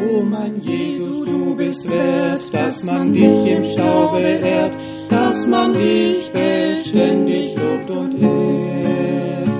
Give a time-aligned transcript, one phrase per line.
[0.00, 4.72] O mein Jesus, du bist wert, dass man dich im Staube ehrt,
[5.08, 9.50] dass man dich beständig lobt und ehrt.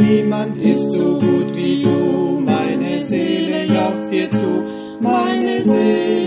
[0.00, 4.64] Niemand ist so gut wie du, meine Seele jaucht dir zu,
[5.00, 6.25] meine Seele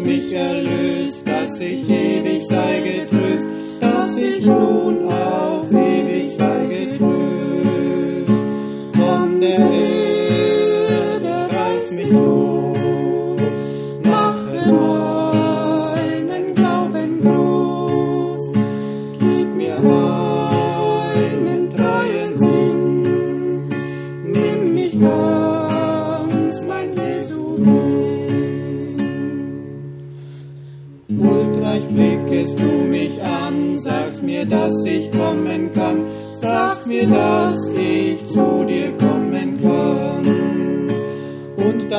[0.00, 1.99] mich erlöst, dass ich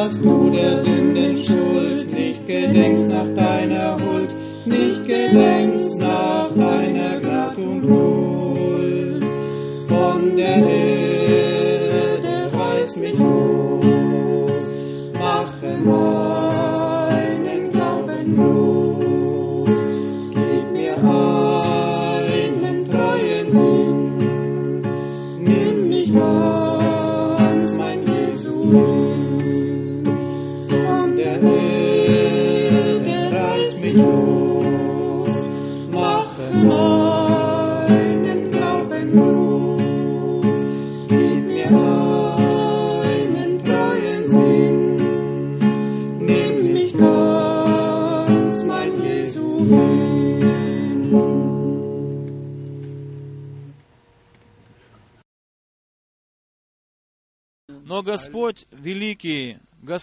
[0.01, 0.40] las nubes.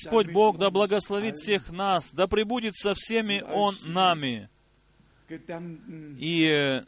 [0.03, 4.49] Господь Бог, да благословит всех нас, да пребудет со всеми Он нами.
[6.19, 6.83] И э,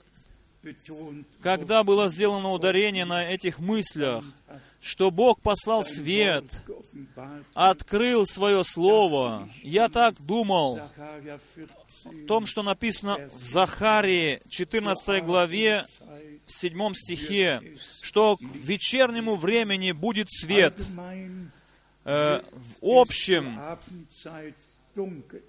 [1.43, 4.25] когда было сделано ударение на этих мыслях,
[4.81, 6.63] что Бог послал свет,
[7.53, 15.85] открыл свое слово, я так думал о 14 том, что написано в Захарии 14 главе,
[16.47, 17.63] в 7 стихе,
[18.03, 20.75] что к вечернему времени будет свет.
[22.05, 22.41] Э,
[22.81, 23.61] В общем,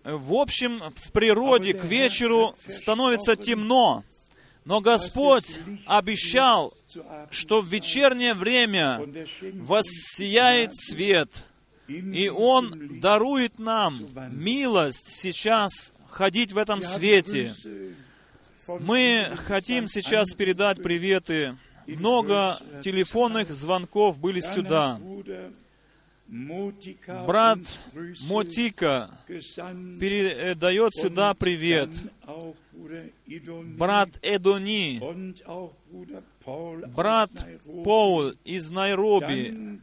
[0.04, 4.04] в общем, в природе к вечеру становится темно.
[4.64, 6.74] Но Господь обещал,
[7.32, 9.02] что в вечернее время
[9.54, 11.48] воссияет свет,
[11.88, 17.56] и Он дарует нам милость сейчас ходить в этом свете.
[18.68, 21.58] Мы хотим сейчас передать приветы.
[21.88, 25.00] Много телефонных звонков были сюда.
[27.28, 27.60] Брат
[28.30, 29.10] Мотика
[30.00, 31.90] передает сюда привет.
[33.78, 35.00] Брат Эдони,
[36.96, 37.32] брат.
[37.84, 39.80] Пол из Найроби,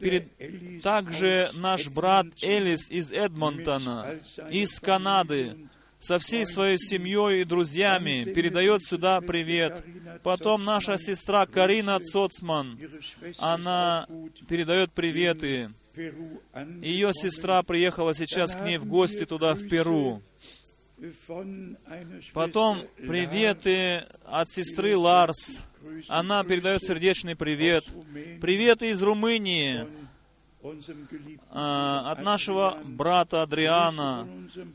[0.00, 0.28] перед-
[0.82, 4.18] также наш брат Элис из Эдмонтона,
[4.50, 5.68] из Канады,
[6.04, 9.82] со всей своей семьей и друзьями передает сюда привет.
[10.22, 12.78] Потом наша сестра Карина Цоцман,
[13.38, 14.06] она
[14.46, 15.70] передает приветы.
[16.82, 20.22] Ее сестра приехала сейчас к ней в гости туда, в Перу.
[22.34, 25.62] Потом приветы от сестры Ларс.
[26.08, 27.84] Она передает сердечный привет.
[28.42, 29.86] Приветы из Румынии
[30.64, 34.26] от Bruder нашего брата Адриана.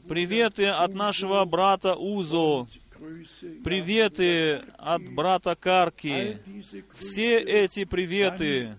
[0.08, 2.68] Приветы от нашего брата Узо.
[3.64, 6.38] Приветы от брата Карки.
[6.94, 8.76] Все эти приветы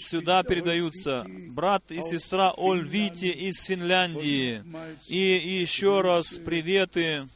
[0.00, 1.24] сюда передаются.
[1.50, 4.62] Брат и сестра Ольвити из Финляндии.
[5.06, 7.26] И еще раз приветы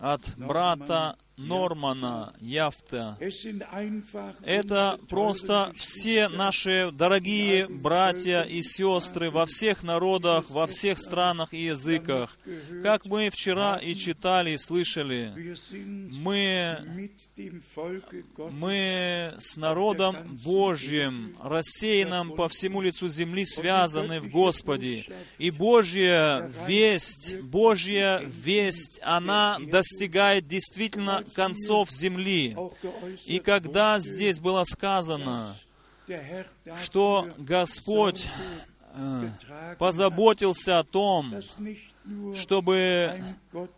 [0.00, 3.18] от брата Нормана Яфта.
[4.42, 11.64] Это просто все наши дорогие братья и сестры во всех народах, во всех странах и
[11.64, 12.36] языках.
[12.82, 15.32] Как мы вчера и читали, и слышали,
[16.10, 17.08] мы,
[18.50, 25.06] мы с народом Божьим, рассеянным по всему лицу земли, связаны в Господе.
[25.38, 32.56] И Божья весть, Божья весть, она достигает действительно концов земли.
[33.26, 35.56] И когда здесь было сказано,
[36.82, 38.26] что Господь
[38.94, 39.28] э,
[39.78, 41.34] позаботился о том,
[42.34, 43.22] чтобы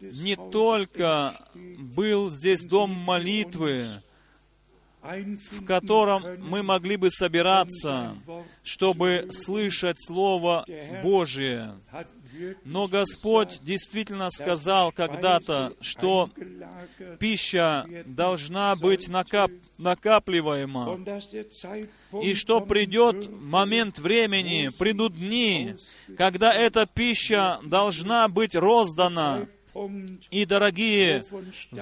[0.01, 1.41] не только
[1.79, 4.03] был здесь дом молитвы,
[5.05, 8.17] в котором мы могли бы собираться,
[8.63, 10.65] чтобы слышать Слово
[11.03, 11.75] Божие.
[12.65, 16.31] Но Господь действительно сказал когда-то, что
[17.21, 20.99] пища должна быть накап накапливаема,
[22.23, 25.77] и что придет момент времени, придут дни,
[26.17, 29.47] когда эта пища должна быть роздана.
[30.31, 31.25] И, дорогие,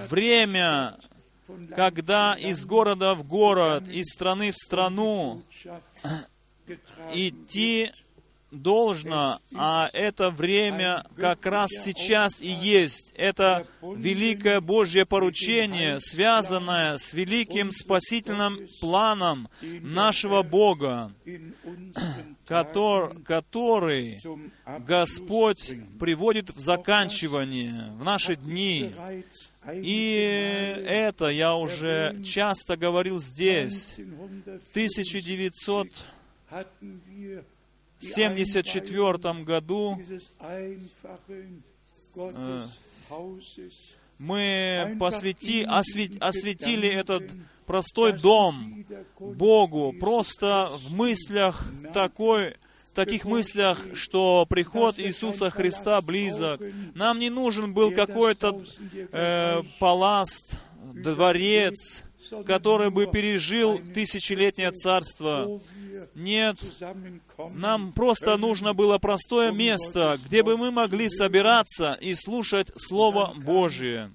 [0.09, 0.99] время,
[1.75, 5.43] когда из города в город, из страны в страну
[7.13, 7.91] идти
[8.53, 13.13] должно, а это время как раз сейчас и есть.
[13.17, 21.13] Это великое Божье поручение, связанное с великим спасительным планом нашего Бога,
[22.47, 24.19] который,
[24.81, 28.95] Господь приводит в заканчивание в наши дни.
[29.75, 33.95] И это я уже часто говорил здесь.
[33.97, 35.89] В 1900
[38.03, 39.99] 1974 году
[42.17, 42.67] э,
[44.19, 47.31] мы посвяти, освет, осветили этот
[47.65, 48.85] простой дом
[49.19, 51.65] Богу, просто в мыслях
[51.95, 52.57] такой,
[52.93, 56.61] таких мыслях, что приход Иисуса Христа близок.
[56.95, 58.63] Нам не нужен был какой-то
[59.13, 60.57] э, паласт,
[60.95, 62.05] дворец,
[62.47, 65.61] который бы пережил тысячелетнее царство.
[66.15, 66.57] Нет,
[67.55, 74.13] нам просто нужно было простое место, где бы мы могли собираться и слушать Слово Божие.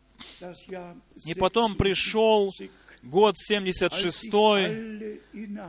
[1.26, 2.54] И потом пришел
[3.10, 4.30] год 76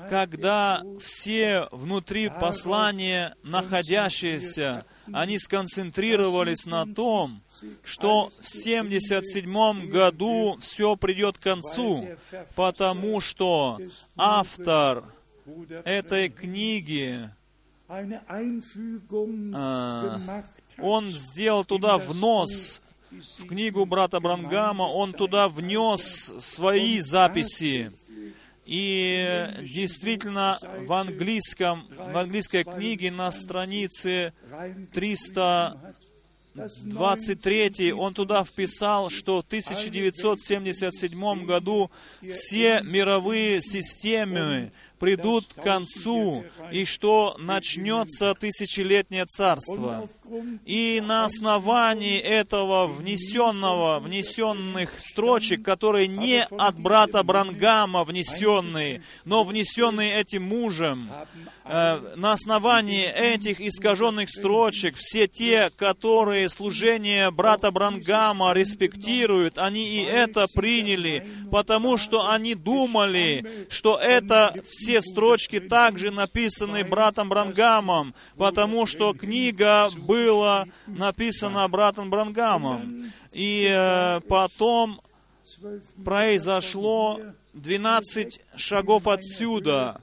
[0.08, 7.42] когда все внутри послания находящиеся, они сконцентрировались на том,
[7.84, 12.08] что в 77 году все придет к концу,
[12.54, 13.78] потому что
[14.16, 15.04] автор
[15.84, 17.30] этой книги,
[20.78, 27.90] он сделал туда внос в книгу брата Брангама, он туда внес свои записи.
[28.64, 34.34] И действительно, в английском, в английской книге на странице
[34.92, 41.90] 323 он туда вписал, что в 1977 году
[42.20, 50.08] все мировые системы придут к концу, и что начнется тысячелетнее царство.
[50.64, 60.20] И на основании этого внесенного, внесенных строчек, которые не от брата Брангама внесенные, но внесенные
[60.20, 61.10] этим мужем,
[61.64, 70.02] э, на основании этих искаженных строчек, все те, которые служение брата Брангама респектируют, они и
[70.02, 78.86] это приняли, потому что они думали, что это все строчки также написаны братом Брангамом, потому
[78.86, 83.12] что книга была было написано братом Брангамом.
[83.32, 85.00] И э, потом
[86.04, 87.20] произошло
[87.54, 90.00] 12 шагов отсюда.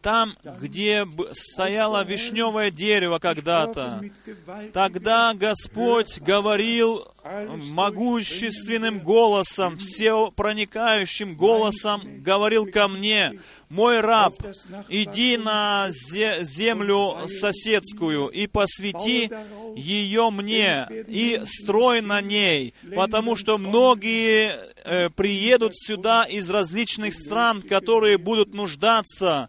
[0.00, 4.00] Там, где стояло вишневое дерево когда-то,
[4.72, 7.06] тогда Господь говорил
[7.72, 14.34] могущественным голосом, все проникающим голосом, говорил ко мне, мой раб,
[14.88, 19.30] иди на землю соседскую и посвяти
[19.74, 27.62] ее мне, и строй на ней, потому что многие э, приедут сюда из различных стран,
[27.62, 29.48] которые будут нуждаться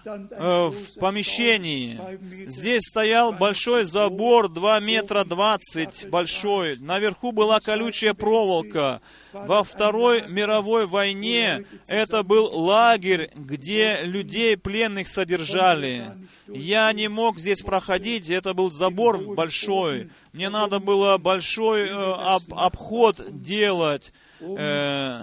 [0.00, 2.00] в помещении.
[2.46, 6.78] Здесь стоял большой забор, 2 метра 20 большой.
[6.78, 9.00] Наверху была колючая проволока.
[9.32, 16.12] Во Второй мировой войне это был лагерь, где людей пленных содержали.
[16.48, 20.10] Я не мог здесь проходить, это был забор большой.
[20.32, 25.20] Мне надо было большой э, об, обход делать, э,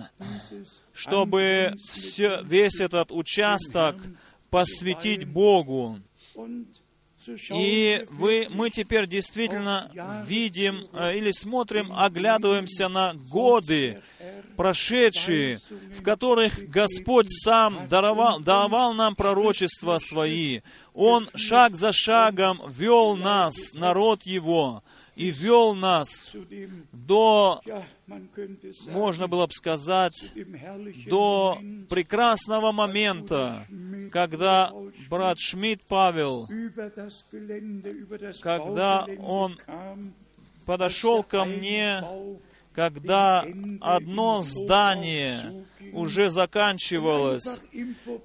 [0.93, 3.95] чтобы все, весь этот участок
[4.49, 5.99] посвятить Богу.
[7.49, 9.91] И вы, мы теперь действительно
[10.27, 14.01] видим э, или смотрим, оглядываемся на годы,
[14.55, 15.59] прошедшие,
[15.97, 20.61] в которых Господь сам даровал, давал нам пророчества свои.
[20.93, 24.83] Он шаг за шагом вел нас, народ Его,
[25.15, 26.31] и вел нас
[26.91, 27.61] до,
[28.87, 30.31] можно было бы сказать,
[31.07, 31.59] до
[31.89, 33.65] прекрасного момента,
[34.11, 34.71] когда
[35.09, 36.47] брат Шмидт Павел,
[38.41, 39.57] когда он
[40.65, 42.03] подошел ко мне,
[42.73, 43.45] когда
[43.81, 47.47] одно здание уже заканчивалось,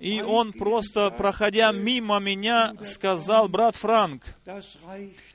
[0.00, 4.22] и он просто, проходя мимо меня, сказал, брат Франк,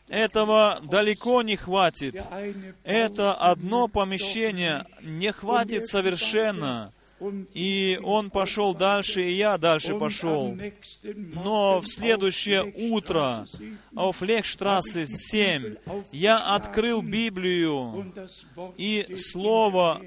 [0.08, 2.22] этого далеко не хватит.
[2.84, 6.92] Это одно помещение не хватит совершенно.
[7.54, 10.56] И он пошел дальше, и я дальше пошел.
[11.04, 13.48] Но в следующее утро,
[13.92, 15.76] в Флехштрассе 7,
[16.12, 18.14] я открыл Библию,
[18.78, 20.02] и Слово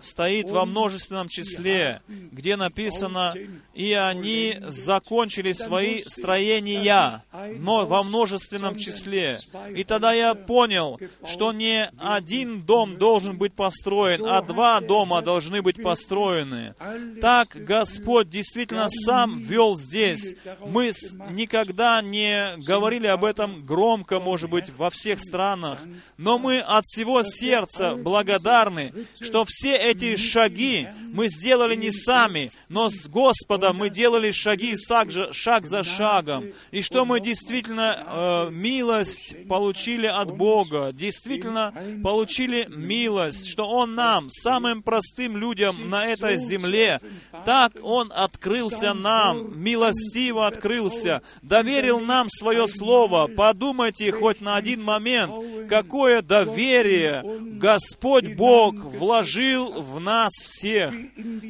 [0.00, 3.34] стоит во множественном числе, где написано,
[3.74, 7.24] «И они закончили свои строения»,
[7.58, 9.38] но во множественном числе.
[9.74, 15.62] И тогда я понял, что не один дом должен быть построен, а два дома должны
[15.62, 16.74] быть построены.
[17.20, 20.34] Так Господь действительно сам вел здесь.
[20.66, 20.92] Мы
[21.30, 25.80] никогда не говорили об этом громко, может быть, во всех странах,
[26.16, 32.88] но мы от всего сердца благодарны, что все эти шаги мы сделали не сами, но
[32.88, 36.46] с Господом мы делали шаги шаг за шагом.
[36.70, 44.30] И что мы действительно э, милость получили от Бога, действительно получили милость, что Он нам,
[44.30, 47.00] самым простым людям на этой земле,
[47.44, 53.26] так Он открылся нам, милостиво открылся, доверил нам свое Слово.
[53.26, 55.32] Подумайте хоть на один момент,
[55.68, 57.24] какое доверие
[57.58, 60.94] Господь Бог вложил в нас всех,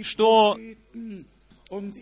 [0.03, 0.59] что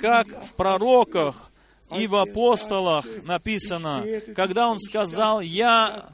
[0.00, 1.50] как в пророках
[1.96, 4.04] и в апостолах написано,
[4.36, 6.10] когда он сказал, «Я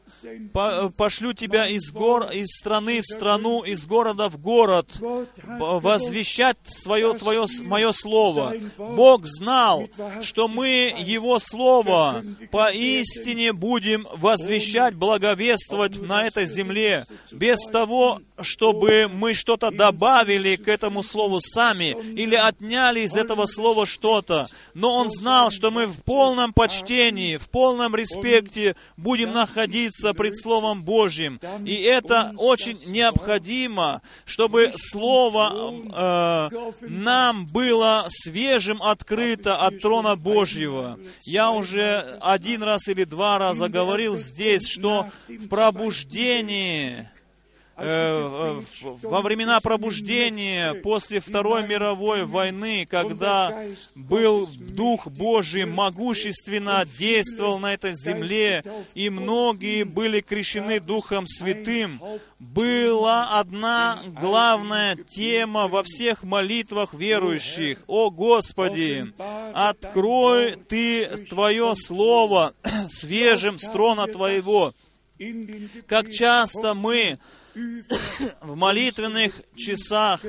[0.97, 7.47] пошлю тебя из, гор, из страны в страну, из города в город, возвещать свое, твое,
[7.63, 8.55] мое слово».
[8.79, 9.89] Бог знал,
[10.23, 19.35] что мы Его Слово поистине будем возвещать, благовествовать на этой земле, без того, чтобы мы
[19.35, 24.49] что-то добавили к этому Слову сами или отняли из этого Слова что-то.
[24.75, 30.83] Но Он знал, что мы в полном почтении, в полном респекте будем находиться пред Словом
[30.83, 31.41] Божьим.
[31.65, 40.99] И это очень необходимо, чтобы Слово э, нам было свежим открыто от трона Божьего.
[41.23, 47.09] Я уже один раз или два раза говорил здесь, что в пробуждении
[47.77, 48.61] Э,
[49.03, 53.65] во времена пробуждения после Второй мировой войны, когда
[53.97, 58.63] был Дух Божий могущественно действовал на этой земле,
[58.95, 62.01] и многие были крещены Духом Святым,
[62.39, 67.83] была одна главная тема во всех молитвах верующих.
[67.89, 69.13] «О Господи,
[69.53, 72.55] открой Ты Твое Слово
[72.89, 74.75] свежим с трона Твоего».
[75.87, 77.19] Как часто мы
[78.41, 80.25] в молитвенных часах,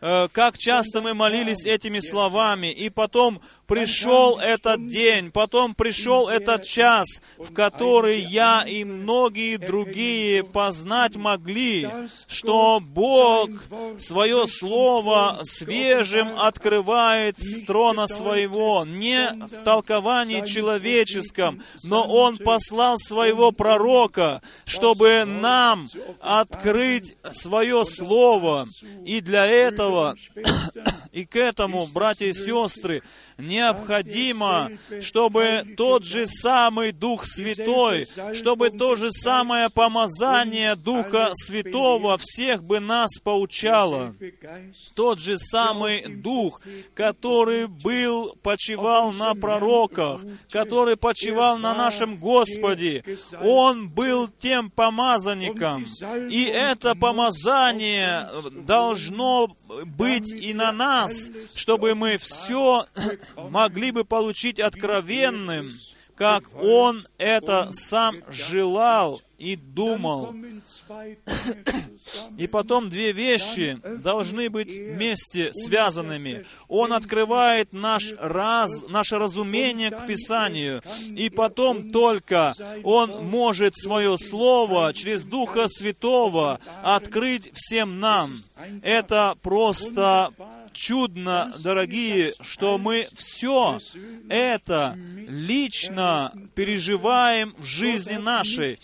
[0.00, 6.64] э, как часто мы молились этими словами, и потом пришел этот день, потом пришел этот
[6.64, 11.88] час, в который я и многие другие познать могли,
[12.26, 13.50] что Бог
[13.98, 23.52] свое Слово свежим открывает с трона своего, не в толковании человеческом, но Он послал своего
[23.52, 28.66] пророка, чтобы нам открыть свое Слово.
[29.04, 30.16] И для этого,
[31.12, 33.02] и к этому, братья и сестры,
[33.36, 42.16] не необходимо, чтобы тот же самый Дух Святой, чтобы то же самое помазание Духа Святого
[42.18, 44.14] всех бы нас поучало.
[44.94, 46.60] Тот же самый Дух,
[46.94, 53.04] который был, почивал на пророках, который почивал на нашем Господе,
[53.42, 55.86] Он был тем помазанником.
[56.30, 62.86] И это помазание должно быть и на нас, чтобы мы все
[63.48, 65.72] могли бы получить откровенным,
[66.18, 70.34] как Он это сам желал и думал.
[72.36, 76.44] И потом две вещи должны быть вместе связанными.
[76.66, 80.82] Он открывает наш раз, наше разумение к Писанию,
[81.16, 88.42] и потом только Он может свое Слово через Духа Святого открыть всем нам.
[88.82, 90.32] Это просто
[90.78, 93.80] чудно, дорогие, что мы все
[94.28, 98.78] это лично переживаем в жизни нашей.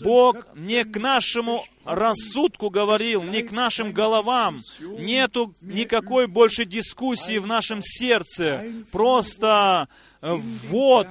[0.00, 4.62] Бог не к нашему рассудку говорил, не к нашим головам.
[4.80, 8.64] Нету никакой больше дискуссии в нашем сердце.
[8.92, 9.88] Просто
[10.22, 11.08] вот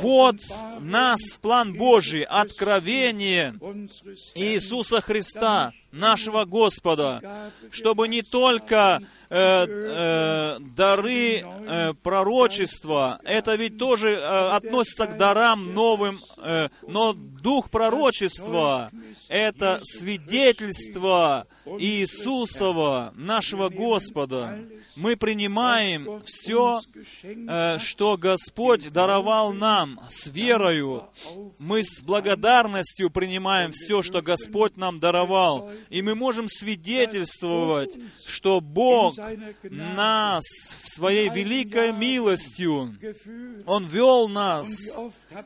[0.00, 0.36] вот
[0.80, 3.54] нас в план Божий, откровение
[4.34, 14.10] Иисуса Христа, нашего Господа, чтобы не только э, э, дары э, пророчества, это ведь тоже
[14.10, 18.90] э, относится к дарам новым, э, но дух пророчества—
[19.28, 21.46] это свидетельство
[21.78, 24.58] Иисусова, нашего Господа.
[24.96, 26.80] Мы принимаем все,
[27.22, 31.08] э, что Господь даровал нам с верою.
[31.58, 35.70] Мы с благодарностью принимаем все, что Господь нам даровал.
[35.90, 39.14] И мы можем свидетельствовать, что Бог
[39.62, 40.44] нас
[40.82, 42.96] в своей великой милостью,
[43.66, 44.66] Он вел нас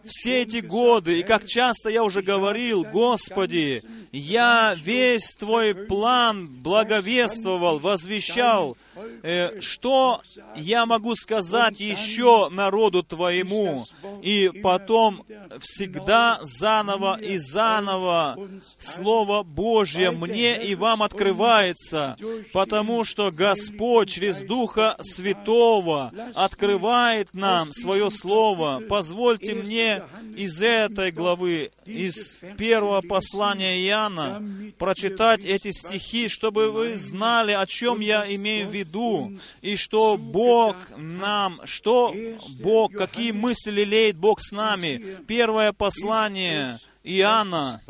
[0.05, 1.21] все эти годы.
[1.21, 8.77] И как часто я уже говорил, Господи, я весь Твой план благовествовал, возвещал,
[9.23, 10.23] э, что
[10.57, 13.87] я могу сказать еще народу Твоему.
[14.23, 15.25] И потом
[15.61, 18.39] всегда заново и заново
[18.79, 22.17] Слово Божье мне и вам открывается,
[22.53, 28.83] потому что Господь через Духа Святого открывает нам свое Слово.
[28.89, 30.03] Позвольте мне
[30.37, 38.01] из этой главы, из первого послания Иоанна, прочитать эти стихи, чтобы вы знали, о чем
[38.01, 39.33] я имею в виду,
[39.63, 42.15] и что Бог нам, что
[42.61, 45.19] Бог, какие мысли лелеет Бог с нами.
[45.27, 47.81] Первое послание Иоанна,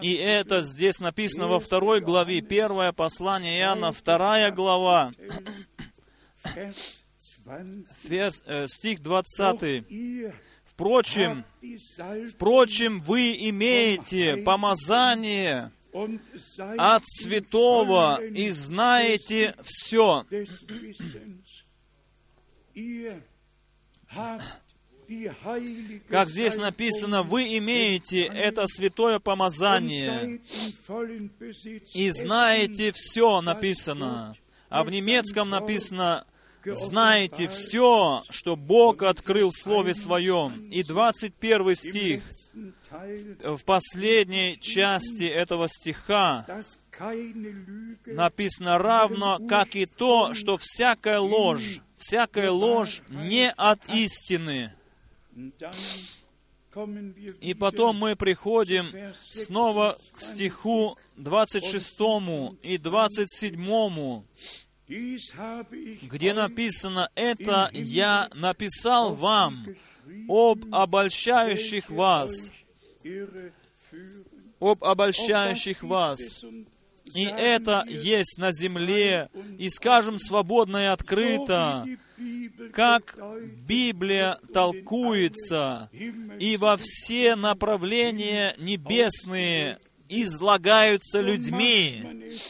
[0.00, 5.12] и это здесь написано во второй главе, первое послание Иоанна, вторая глава,
[8.04, 9.84] Верс, э, стих 20.
[10.64, 11.44] Впрочем,
[12.32, 15.72] впрочем, вы имеете помазание
[16.76, 20.26] от святого и знаете все.
[26.08, 30.40] Как здесь написано, вы имеете это святое помазание
[31.94, 34.34] и знаете все, написано.
[34.68, 36.26] А в немецком написано,
[36.64, 40.62] знаете все, что Бог открыл в Слове Своем.
[40.70, 42.22] И 21 стих,
[43.40, 46.46] в последней части этого стиха
[48.06, 54.72] написано равно, как и то, что всякая ложь, всякая ложь не от истины.
[57.40, 58.92] И потом мы приходим
[59.30, 61.96] снова к стиху 26
[62.62, 64.22] и 27,
[66.02, 69.66] где написано, «Это я написал вам
[70.28, 72.50] об обольщающих вас,
[74.60, 76.44] об обольщающих вас.
[77.14, 81.86] И это есть на земле, и скажем свободно и открыто,
[82.72, 83.18] как
[83.66, 92.40] Библия толкуется, и во все направления небесные излагаются людьми,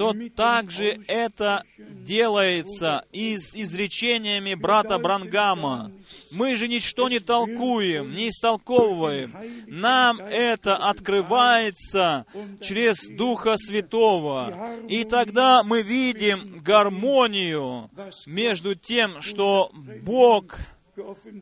[0.00, 5.92] то также это делается и с изречениями брата Брангама.
[6.30, 9.36] Мы же ничто не толкуем, не истолковываем.
[9.66, 12.24] Нам это открывается
[12.62, 14.70] через Духа Святого.
[14.88, 17.90] И тогда мы видим гармонию
[18.24, 20.60] между тем, что Бог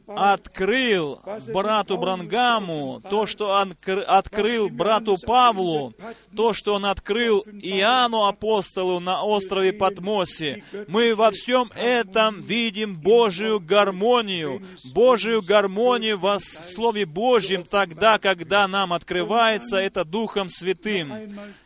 [0.07, 1.21] открыл
[1.53, 5.95] брату Брангаму, то, что он кр- открыл брату Павлу,
[6.37, 10.63] то, что он открыл Иоанну апостолу на острове Патмосе.
[10.89, 18.93] Мы во всем этом видим Божию гармонию, Божию гармонию во Слове Божьем тогда, когда нам
[18.93, 21.13] открывается это Духом Святым.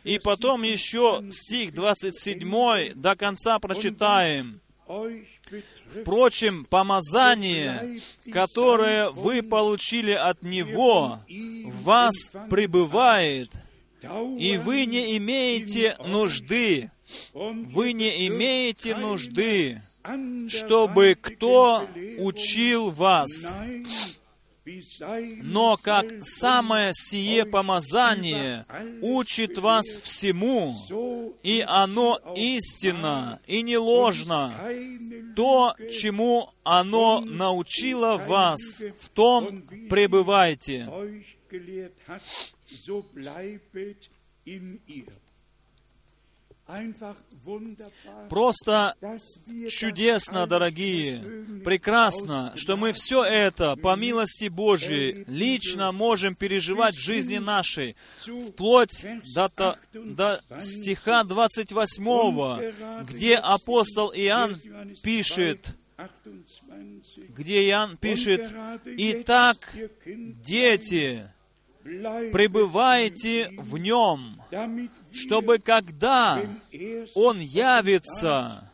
[0.03, 4.59] И потом еще стих 27 до конца прочитаем.
[6.01, 7.99] Впрочем, помазание,
[8.31, 13.51] которое вы получили от Него, в вас пребывает,
[14.37, 16.91] и вы не имеете нужды,
[17.33, 19.81] вы не имеете нужды,
[20.49, 23.51] чтобы кто учил вас.
[25.41, 28.65] Но как самое сие помазание
[29.01, 34.53] учит вас всему, и оно истинно и не ложно,
[35.35, 40.89] то, чему оно научило вас, в том пребывайте.
[48.29, 48.95] Просто
[49.69, 51.19] чудесно, дорогие,
[51.63, 57.95] прекрасно, что мы все это по милости Божией лично можем переживать в жизни нашей,
[58.49, 64.55] вплоть до, то- до стиха 28, где апостол Иоанн
[65.03, 68.51] пишет, 28, где Иоанн пишет,
[68.97, 71.29] «Итак, дети,
[71.83, 74.41] пребывайте в Нем,
[75.11, 76.41] чтобы когда
[77.13, 78.71] Он явится,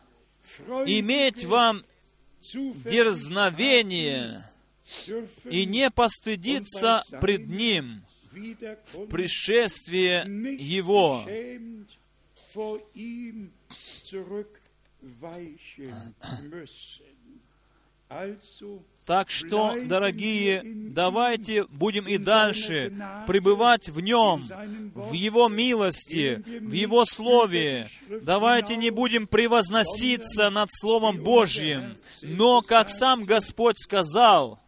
[0.86, 1.84] иметь вам
[2.84, 4.44] дерзновение
[5.44, 10.24] и не постыдиться пред Ним в пришествие
[10.58, 11.24] Его.
[18.10, 22.92] Also, Так что, дорогие, давайте будем и дальше
[23.26, 24.46] пребывать в Нем,
[24.94, 27.90] в Его милости, в Его Слове.
[28.22, 34.60] Давайте не будем превозноситься над Словом Божьим, но, как сам Господь сказал,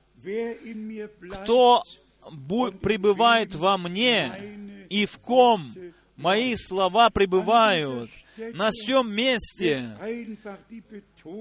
[1.31, 1.83] кто
[2.81, 4.33] пребывает во мне,
[4.88, 5.73] и в ком
[6.16, 8.11] мои слова пребывают,
[8.55, 9.85] на всем месте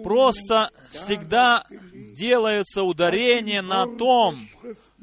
[0.03, 4.47] просто всегда делаются ударения на том,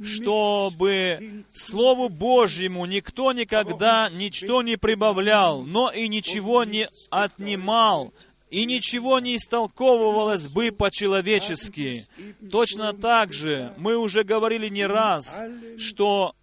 [0.02, 8.12] чтобы Слову Божьему никто никогда ничто не прибавлял, но и ничего не отнимал,
[8.50, 12.06] и ничего не истолковывалось бы по-человечески.
[12.50, 15.40] Точно так же мы уже говорили не раз,
[15.78, 16.34] что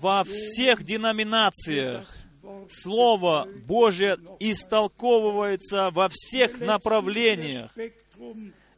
[0.00, 2.19] во всех деноминациях
[2.68, 7.70] Слово Божье истолковывается во всех направлениях.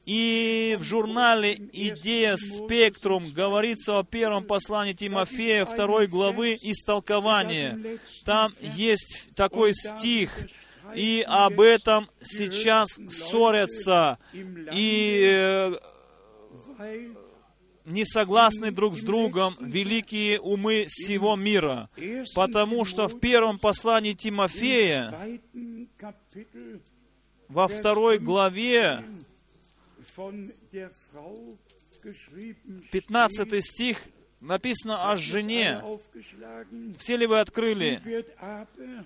[0.04, 7.98] И в журнале «Идея Спектрум» говорится о первом послании Тимофея, второй главы, истолкования.
[8.24, 10.48] Там есть такой стих,
[10.96, 15.74] и об этом сейчас ссорятся, и э,
[17.84, 21.88] не согласны друг с другом великие умы всего мира.
[22.34, 25.40] Потому что в первом послании Тимофея,
[27.48, 29.04] во второй главе,
[30.16, 31.56] von der Frau
[32.02, 34.02] geschrieben 15 стих,
[34.40, 35.82] написано о жене.
[36.98, 38.02] Все ли вы открыли,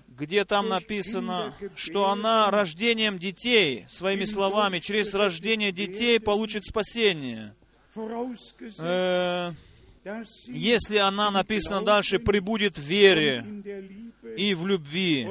[0.07, 7.55] где там написано, что она рождением детей, своими словами, через рождение детей получит спасение?
[8.79, 9.51] Э,
[10.47, 13.43] если она, написано дальше, прибудет в вере
[14.37, 15.25] и в любви.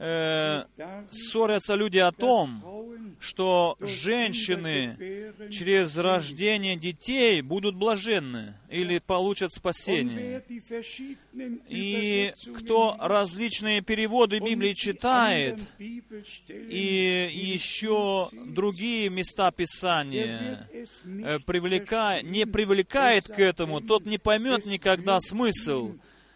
[0.00, 0.64] Äh,
[1.12, 2.60] Ссорятся люди о том,
[3.20, 4.96] что женщины
[5.50, 10.42] через рождение детей будут блаженны или получат спасение.
[11.68, 15.60] И кто различные переводы Библии читает,
[16.48, 24.06] и еще другие места Писания wird es э, nicht привлека- не привлекает к этому, тот
[24.06, 25.92] не поймет никогда смысл.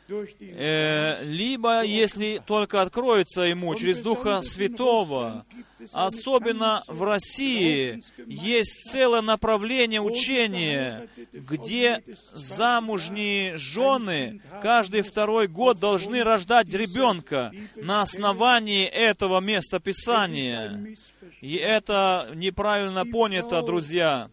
[0.09, 5.45] Э, Либо, если только откроется ему через Духа Святого,
[5.93, 16.73] особенно в России, есть целое направление учения, где замужние жены каждый второй год должны рождать
[16.73, 20.97] ребенка на основании этого места Писания.
[21.41, 24.31] И это неправильно понято, друзья.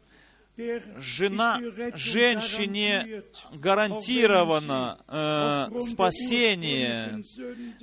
[0.98, 1.60] Жена,
[1.96, 7.24] женщине гарантировано э, спасение,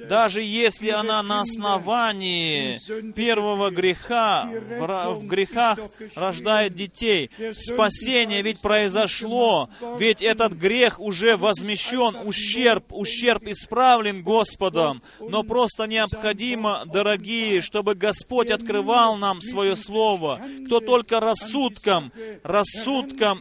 [0.09, 2.79] даже если она на основании
[3.13, 5.79] первого греха, в, в грехах
[6.15, 7.31] рождает детей.
[7.55, 16.85] Спасение ведь произошло, ведь этот грех уже возмещен, ущерб, ущерб исправлен Господом, но просто необходимо,
[16.87, 20.41] дорогие, чтобы Господь открывал нам свое Слово.
[20.67, 22.60] Кто только рассудком, рассудком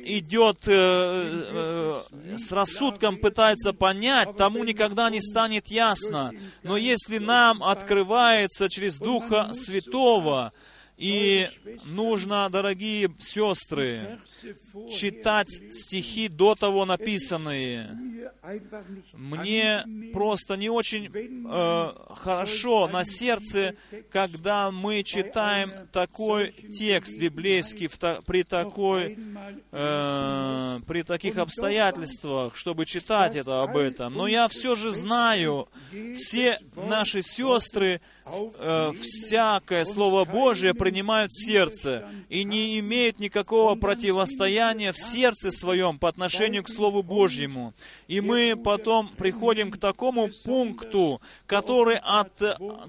[0.04, 6.32] идет, э, э, с рассудком пытается понять, тому никогда не станет ясно.
[6.64, 10.52] Но если нам открывается через Духа Святого,
[10.98, 11.50] и
[11.86, 14.20] нужно, дорогие сестры,
[14.90, 17.98] читать стихи до того написанные.
[19.14, 23.76] Мне просто не очень э, хорошо на сердце,
[24.12, 29.18] когда мы читаем такой текст библейский в та, при такой
[29.72, 34.14] э, при таких обстоятельствах, чтобы читать это об этом.
[34.14, 35.68] Но я все же знаю,
[36.16, 44.59] все наши сестры э, всякое Слово Божие принимают в сердце и не имеют никакого противостояния
[44.60, 47.74] в сердце своем по отношению к Слову Божьему.
[48.08, 52.32] И мы потом приходим к такому пункту, который, от,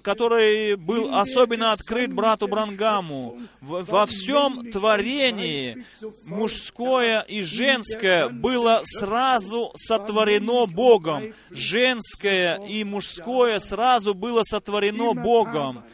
[0.03, 3.39] который был особенно открыт брату Брангаму.
[3.61, 5.85] Во всем творении
[6.25, 11.35] мужское и женское было сразу сотворено Богом.
[11.51, 15.85] Женское и мужское сразу было сотворено Богом.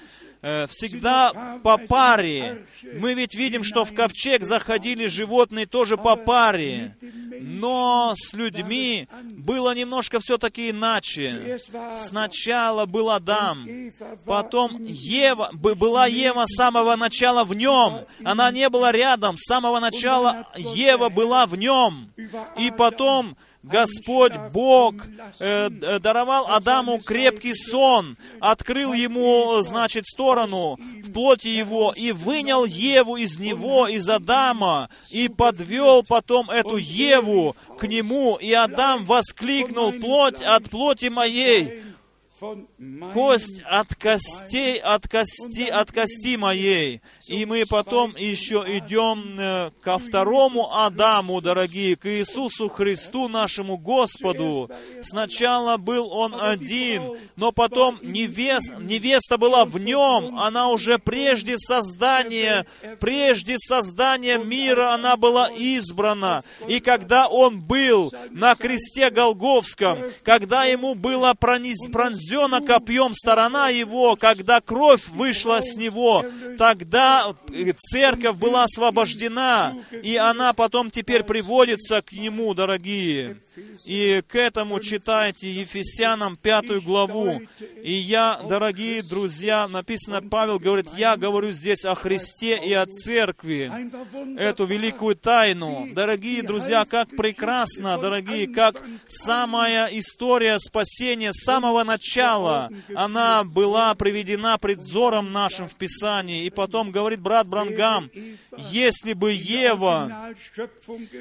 [0.48, 2.64] Э, всегда по паре.
[2.94, 6.96] Мы ведь видим, что в ковчег заходили животные тоже по паре.
[7.40, 11.58] Но с людьми было немножко все-таки иначе.
[11.96, 13.66] Сначала был Адам,
[14.24, 18.06] потом Ева, была Ева с самого начала в нем.
[18.22, 22.12] Она не была рядом, с самого начала Ева была в нем.
[22.56, 24.94] И потом Господь Бог
[25.40, 33.16] э, даровал Адаму крепкий сон, открыл ему, значит, сторону в плоти его и вынял Еву
[33.16, 40.42] из него, из Адама, и подвел потом эту Еву к нему, и Адам воскликнул, плоть
[40.42, 41.82] от плоти моей,
[43.12, 47.00] кость от костей, от кости, от кости моей.
[47.26, 54.70] И мы потом еще идем э, ко второму Адаму, дорогие, к Иисусу Христу, нашему Господу.
[55.02, 62.64] Сначала был Он один, но потом невест, невеста была в нем, она уже прежде создания,
[63.00, 66.44] прежде создания мира она была избрана.
[66.68, 74.60] И когда Он был на кресте Голговском, когда Ему было пронзено копьем сторона Его, когда
[74.60, 76.24] кровь вышла с Него,
[76.56, 77.15] тогда
[77.78, 83.38] церковь была освобождена, и она потом теперь приводится к Нему, дорогие.
[83.84, 87.40] И к этому читайте Ефесянам пятую главу.
[87.82, 93.70] И я, дорогие друзья, написано, Павел говорит, я говорю здесь о Христе и о Церкви,
[94.38, 95.88] эту великую тайну.
[95.92, 104.58] Дорогие друзья, как прекрасно, дорогие, как самая история спасения с самого начала, она была приведена
[104.58, 106.44] пред взором нашим в Писании.
[106.44, 108.10] И потом говорит брат Брангам,
[108.58, 110.34] если бы Ева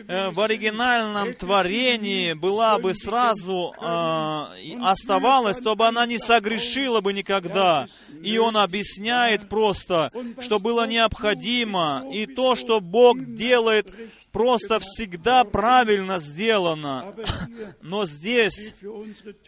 [0.07, 7.13] э, в оригинальном творении была бы сразу э, оставалась, то бы она не согрешила бы
[7.13, 7.87] никогда.
[8.23, 13.87] И он объясняет просто, что было необходимо, и то, что Бог делает,
[14.31, 17.15] просто всегда правильно сделано.
[17.81, 18.73] Но здесь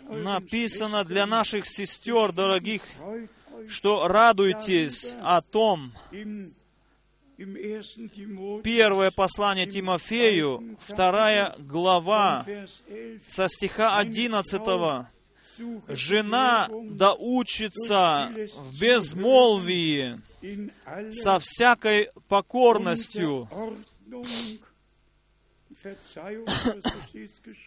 [0.09, 2.83] написано для наших сестер, дорогих,
[3.67, 5.91] что радуйтесь о том,
[8.63, 12.45] Первое послание Тимофею, вторая глава,
[13.27, 15.07] со стиха 11.
[15.87, 20.19] «Жена да учится в безмолвии
[21.11, 23.47] со всякой покорностью,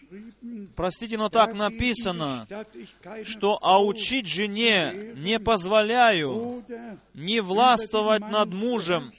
[0.75, 2.47] Простите, но так написано,
[3.23, 6.63] что «а учить жене не позволяю,
[7.13, 9.11] не властвовать над мужем,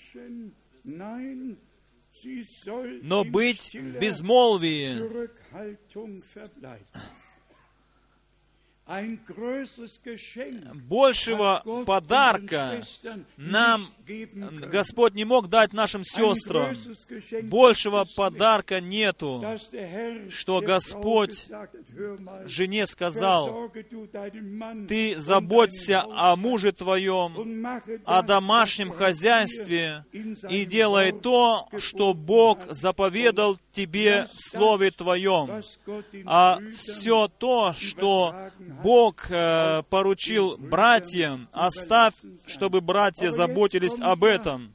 [3.03, 5.43] но быть в безмолвии».
[10.75, 12.83] Большего подарка
[13.37, 13.87] нам.
[14.71, 16.75] Господь не мог дать нашим сестрам.
[17.43, 19.45] Большего подарка нету.
[20.31, 23.71] что Господь gesagt hat, «Hör mal, Жене сказал,
[24.89, 27.67] ты заботься о муже твоем,
[28.05, 35.63] о домашнем Gott хозяйстве и делай то, что Бог заповедал тебе в Слове Твоем.
[36.27, 38.35] А все то, что
[38.83, 42.15] Бог э, поручил братьям, оставь,
[42.47, 44.75] чтобы братья заботились об этом.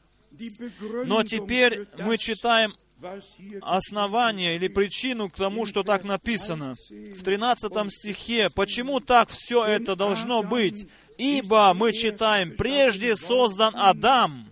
[1.05, 2.73] Но теперь мы читаем
[3.61, 6.75] основание или причину к тому, что так написано.
[6.89, 10.87] В 13 стихе, почему так все это должно быть?
[11.17, 14.51] Ибо мы читаем, прежде создан Адам,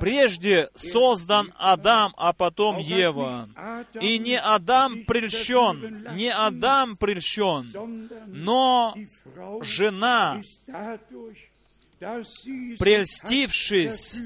[0.00, 3.48] прежде создан Адам, а потом Ева.
[4.00, 8.94] И не Адам прельщен, не Адам прельщен, но
[9.62, 10.40] жена,
[12.78, 14.18] прельстившись,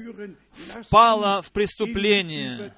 [0.83, 2.73] впала в преступление.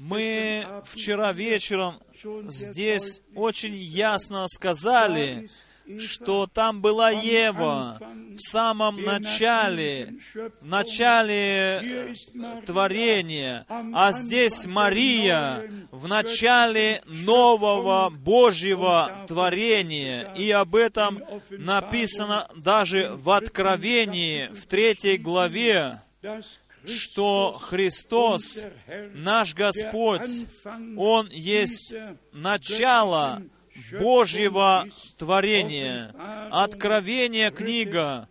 [0.00, 2.02] Мы вчера вечером
[2.48, 5.48] здесь очень ясно сказали,
[5.98, 7.98] что там была Ева
[8.36, 10.14] в самом начале,
[10.60, 12.14] в начале
[12.66, 20.32] творения, а здесь Мария в начале нового Божьего творения.
[20.34, 26.02] И об этом написано даже в Откровении, в третьей главе,
[26.86, 28.64] что Христос,
[29.14, 30.46] наш Господь,
[30.96, 31.94] Он есть
[32.32, 33.42] начало
[33.98, 34.86] Божьего
[35.18, 36.14] творения.
[36.50, 38.28] Откровение книга,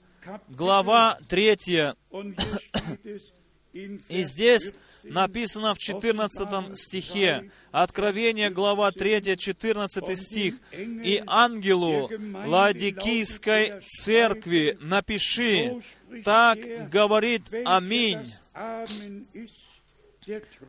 [0.49, 1.93] глава 3.
[2.10, 3.34] Und hier steht es
[3.73, 12.10] in И здесь 14, написано в 14 стихе, Откровение, глава 3, 14 стих, «И ангелу
[12.45, 15.82] Ладикийской церкви напиши,
[16.23, 18.34] так говорит Аминь,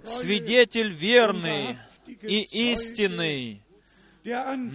[0.04, 1.76] свидетель верный
[2.22, 3.62] и истинный,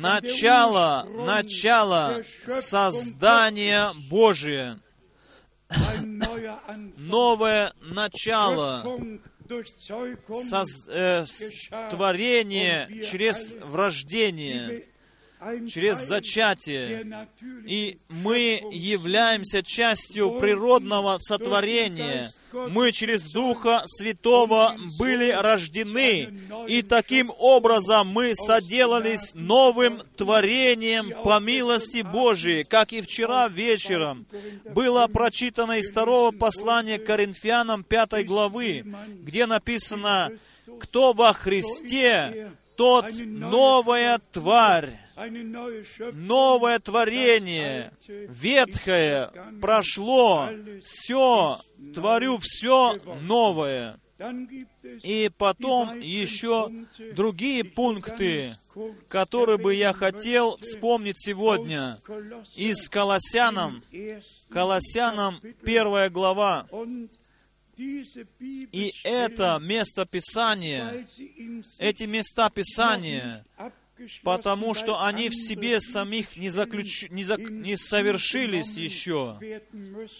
[0.01, 4.79] начало, начало создания Божия,
[6.97, 8.81] новое начало,
[10.51, 11.25] соз- э,
[11.89, 14.85] творение через врождение,
[15.67, 17.03] через зачатие.
[17.65, 22.31] И мы являемся частью природного сотворения.
[22.51, 32.01] Мы через Духа Святого были рождены, и таким образом мы соделались новым творением по милости
[32.01, 34.25] Божией, как и вчера вечером.
[34.73, 38.85] Было прочитано из второго послания Коринфянам 5 главы,
[39.21, 40.29] где написано,
[40.79, 44.97] «Кто во Христе, тот новая тварь,
[46.13, 50.49] новое творение, ветхое прошло,
[50.83, 51.59] все,
[51.93, 53.99] творю все новое.
[55.03, 56.69] И потом еще
[57.13, 58.57] другие пункты,
[59.07, 62.01] которые бы я хотел вспомнить сегодня
[62.55, 63.81] из Колоссянам,
[64.49, 66.67] Колоссянам первая глава.
[67.77, 71.07] И это место Писания,
[71.77, 73.45] эти места Писания,
[74.23, 77.09] потому что они в себе самих не, заключ...
[77.09, 79.39] не, зак- не совершились еще.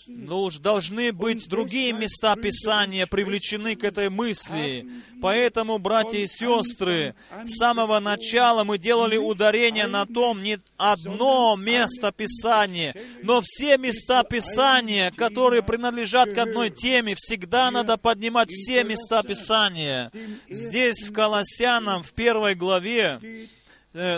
[0.07, 4.89] Должны быть другие места Писания привлечены к этой мысли.
[5.21, 7.15] Поэтому, братья и сестры,
[7.45, 14.23] с самого начала мы делали ударение на том, не одно место Писания, но все места
[14.23, 20.11] Писания, которые принадлежат к одной теме, всегда надо поднимать все места Писания.
[20.49, 23.19] Здесь, в Колоссянам, в первой главе,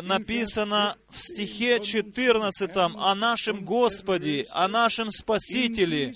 [0.04, 6.16] написано в стихе 14 о нашем Господе, о нашем Спасителе,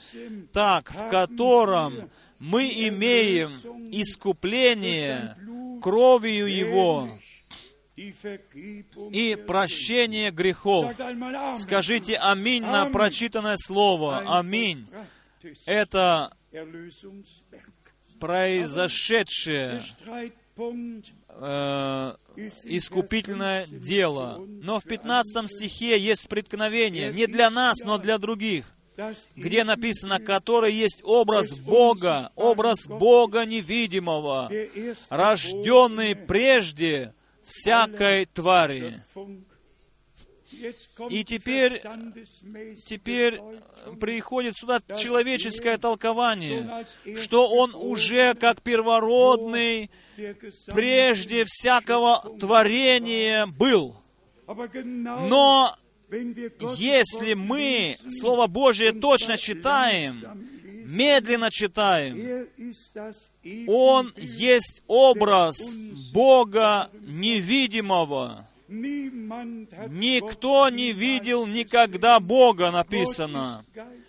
[0.54, 3.52] так, в котором мы имеем
[3.92, 5.36] искупление
[5.82, 7.10] кровью Его
[7.96, 10.94] и прощение грехов.
[11.58, 14.24] Скажите «Аминь» на прочитанное слово.
[14.38, 14.88] «Аминь».
[15.66, 16.36] Это
[18.20, 19.84] произошедшее
[21.40, 22.16] э,
[22.66, 24.44] искупительное дело.
[24.62, 28.74] Но в 15 стихе есть преткновение не для нас, но для других,
[29.36, 34.52] где написано, который есть образ Бога, образ Бога невидимого,
[35.10, 39.04] рожденный прежде всякой твари.
[41.10, 41.82] И теперь,
[42.86, 43.42] теперь
[44.00, 46.86] приходит сюда человеческое толкование,
[47.22, 49.90] что он уже как первородный
[50.74, 53.96] прежде всякого творения был.
[54.48, 55.76] Но
[56.78, 60.16] если мы Слово Божие точно читаем,
[60.86, 62.48] медленно читаем,
[63.68, 65.78] Он есть образ
[66.14, 68.48] Бога невидимого.
[69.90, 73.64] Никто не видел никогда Бога, написано.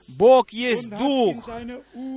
[0.08, 1.48] Бог есть Дух,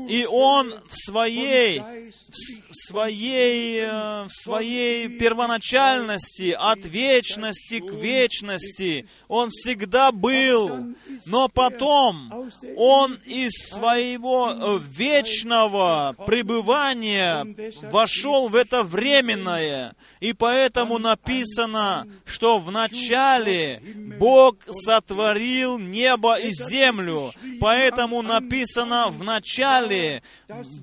[0.10, 9.50] и Он в своей, в своей, э, в своей первоначальности, от вечности к вечности, Он
[9.50, 10.94] всегда был,
[11.26, 22.08] но потом Он из своего э, вечного пребывания вошел в это временное, и поэтому написано,
[22.26, 23.82] что в начале
[24.20, 30.22] Бог сотворил небо и землю, поэтому Поэтому написано в начале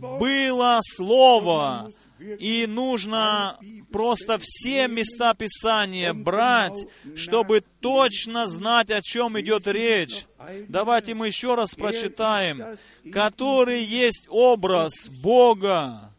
[0.00, 3.58] было Слово, и нужно
[3.92, 10.24] просто все места Писания брать, чтобы точно знать, о чем идет речь.
[10.68, 12.64] Давайте мы еще раз прочитаем,
[13.12, 16.14] который есть образ Бога,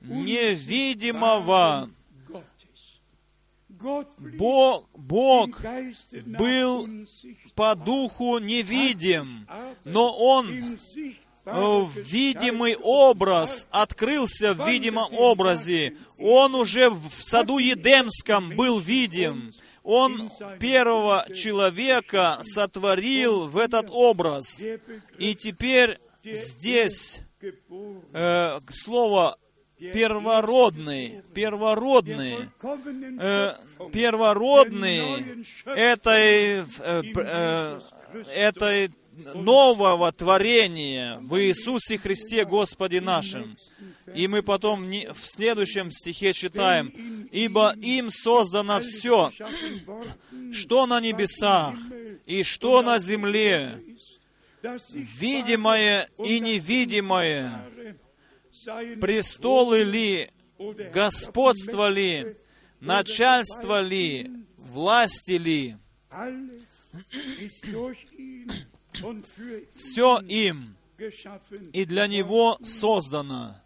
[0.00, 1.90] невидимого.
[3.82, 5.60] Бог, Бог
[6.26, 6.88] был
[7.54, 9.48] по духу невидим,
[9.84, 10.78] но Он
[11.44, 15.96] в видимый образ открылся в видимом образе.
[16.18, 19.52] Он уже в саду Едемском был видим.
[19.82, 20.30] Он
[20.60, 24.64] первого человека сотворил в этот образ.
[25.18, 27.20] И теперь здесь
[28.12, 29.36] э, слово
[29.90, 32.48] первородный, первородный,
[33.20, 33.54] э,
[33.92, 37.80] первородный этой, э, э,
[38.34, 38.90] этой
[39.34, 43.56] нового творения в Иисусе Христе Господе нашим.
[44.14, 49.32] И мы потом в следующем стихе читаем, «Ибо им создано все,
[50.52, 51.76] что на небесах
[52.26, 53.82] и что на земле,
[54.92, 57.64] видимое и невидимое,
[59.00, 60.30] престолы ли,
[60.92, 62.36] господство ли,
[62.80, 65.76] начальство ли, власти ли,
[69.74, 70.76] все им
[71.72, 73.56] и для Него создано.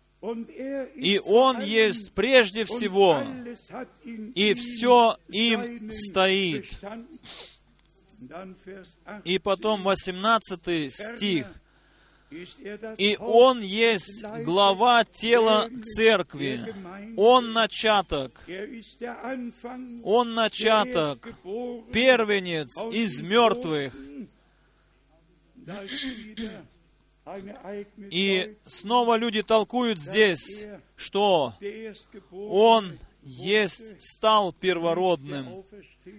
[0.95, 3.23] И Он есть прежде всего,
[4.35, 6.67] и все им стоит.
[9.25, 11.61] И потом 18 стих.
[12.31, 16.61] И Он есть глава тела церкви.
[17.17, 18.45] Он начаток.
[20.03, 21.29] Он начаток,
[21.93, 23.95] первенец из мертвых.
[28.11, 30.67] И снова люди толкуют здесь,
[30.97, 31.55] что
[32.33, 35.65] Он есть стал первородным,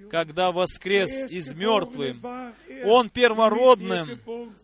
[0.09, 2.17] когда воскрес из мертвых.
[2.85, 4.19] Он первородным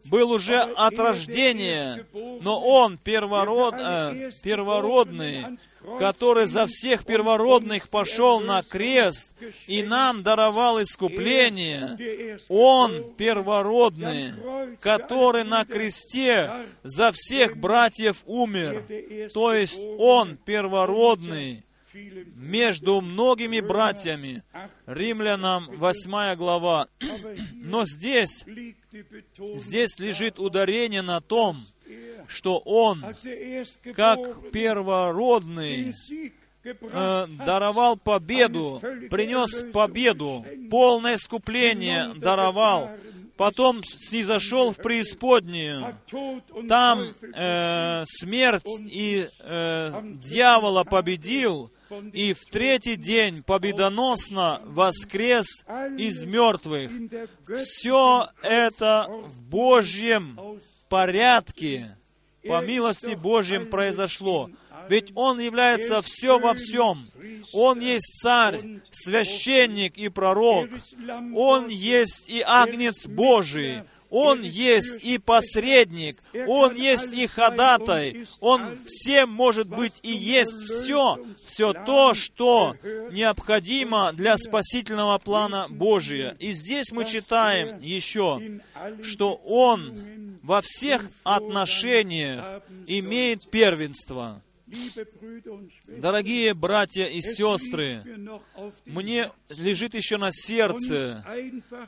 [0.06, 5.58] был уже от рождения, но Он первород, э, первородный,
[5.98, 9.30] который за всех первородных пошел на крест
[9.68, 12.38] и нам даровал искупление.
[12.50, 14.34] Он первородный,
[14.80, 18.84] который на кресте за всех братьев умер.
[19.34, 21.64] То есть Он первородный,
[22.36, 24.44] между многими братьями.
[24.86, 26.88] Римлянам 8 глава.
[27.54, 28.46] Но здесь,
[29.38, 31.66] здесь лежит ударение на том,
[32.28, 33.04] что Он,
[33.96, 35.94] как первородный,
[36.64, 42.90] э, даровал победу, принес победу, полное искупление даровал,
[43.38, 45.98] потом снизошел в преисподнюю.
[46.68, 51.73] Там э, смерть и э, дьявола победил,
[52.14, 55.66] и в третий день победоносно воскрес
[55.98, 56.92] из мертвых.
[57.60, 60.40] Все это в Божьем
[60.90, 61.98] порядке,
[62.48, 64.50] по милости Божьим произошло.
[64.90, 67.08] Ведь Он является все во всем.
[67.54, 70.70] Он есть царь, священник и пророк.
[71.36, 73.84] Он есть и агнец Божий.
[74.14, 81.18] Он есть и посредник, Он есть и ходатай, Он всем может быть и есть все,
[81.44, 82.76] все то, что
[83.12, 86.36] необходимо для спасительного плана Божия.
[86.38, 88.40] И здесь мы читаем еще,
[89.02, 94.44] что Он во всех отношениях имеет первенство.
[95.88, 98.04] Дорогие братья и сестры,
[98.86, 101.26] мне лежит еще на сердце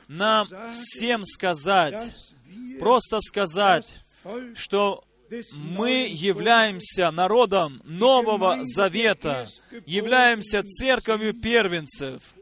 [0.08, 2.12] нам всем сказать,
[2.80, 3.98] просто сказать,
[4.56, 5.04] что
[5.54, 9.48] мы являемся народом Нового Завета,
[9.86, 12.34] являемся церковью первенцев,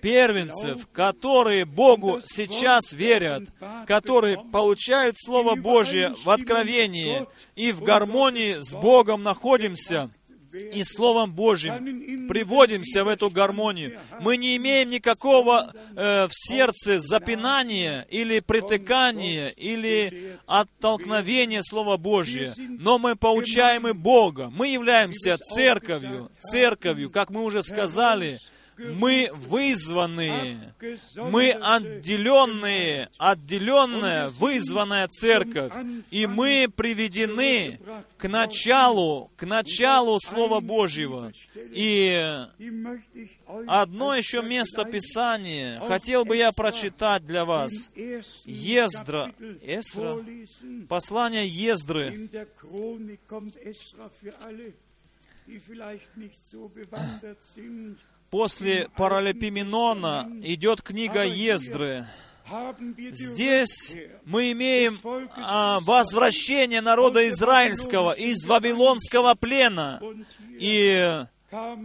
[0.00, 3.44] первенцев, которые Богу сейчас верят,
[3.86, 7.26] которые получают Слово Божье в откровении
[7.56, 10.10] и в гармонии с Богом находимся,
[10.52, 13.98] и Словом Божьим приводимся в эту гармонию.
[14.20, 22.98] Мы не имеем никакого э, в сердце запинания или притыкания или оттолкновения Слова Божьего, но
[22.98, 24.50] мы поучаем и Бога.
[24.50, 28.38] Мы являемся церковью, церковью, как мы уже сказали,
[28.78, 30.74] мы вызванные,
[31.16, 35.72] мы отделенные, отделенная, вызванная церковь,
[36.10, 37.80] и мы приведены
[38.16, 41.32] к началу, к началу Слова Божьего.
[41.54, 42.46] И
[43.66, 47.90] одно еще место Писания хотел бы я прочитать для вас.
[48.44, 50.24] Ездра, Эсра,
[50.88, 52.28] послание Ездры,
[58.30, 62.06] После Паралипименона идет книга Ездры.
[63.12, 64.98] Здесь мы имеем
[65.36, 70.00] а, возвращение народа израильского из Вавилонского плена.
[70.58, 71.24] И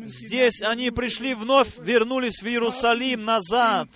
[0.06, 3.88] Здесь они пришли вновь, вернулись в Иерусалим назад.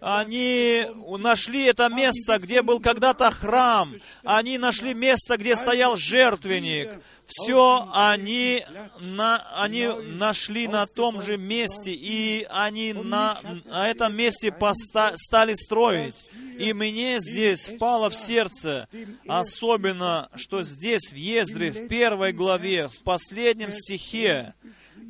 [0.00, 0.84] Они
[1.18, 3.94] нашли это место, где был когда-то храм.
[4.24, 7.00] Они нашли место, где стоял жертвенник.
[7.24, 8.64] Все они,
[9.00, 15.54] на, они нашли на том же месте, и они на, на этом месте поста, стали
[15.54, 16.24] строить.
[16.58, 18.88] И мне здесь впало в сердце,
[19.28, 24.54] особенно, что здесь, в Ездре, в первой главе, в последнем стихе,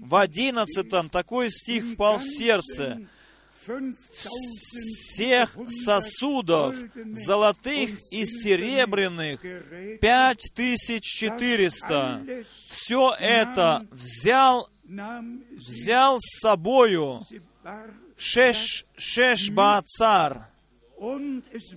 [0.09, 3.07] в одиннадцатом такой стих впал в сердце.
[4.12, 6.76] Всех сосудов,
[7.12, 9.40] золотых и серебряных,
[10.00, 12.24] пять тысяч четыреста.
[12.68, 17.26] Все это взял, взял с собою
[18.16, 20.46] Шеш, Шешбаацар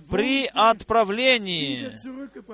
[0.08, 1.90] при отправлении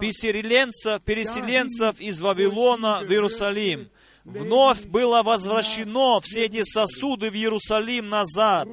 [0.00, 3.90] переселенцев, переселенцев из Вавилона в Иерусалим
[4.26, 8.68] вновь было возвращено все эти сосуды в Иерусалим назад.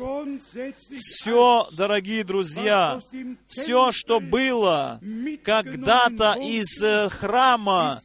[0.99, 2.99] Все, дорогие друзья,
[3.47, 4.99] все, что было
[5.43, 8.01] когда-то из э, храма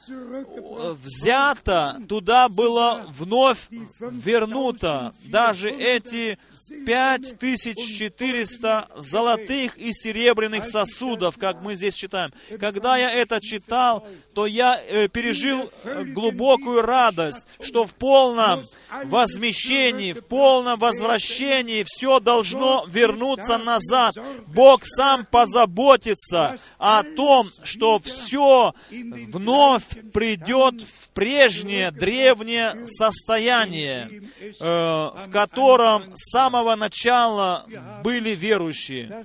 [1.03, 3.69] взято, туда было вновь
[4.01, 5.15] вернуто.
[5.25, 6.39] Даже эти
[6.87, 12.33] 5400 золотых и серебряных сосудов, как мы здесь читаем.
[12.61, 18.65] Когда я это читал, то я э, пережил э, глубокую радость, что в полном
[19.05, 24.17] возмещении, в полном возвращении все должно вернуться назад.
[24.47, 35.29] Бог сам позаботится о том, что все вновь придет в прежнее древнее состояние, э, в
[35.33, 37.67] котором с самого начала
[38.05, 39.25] были верующие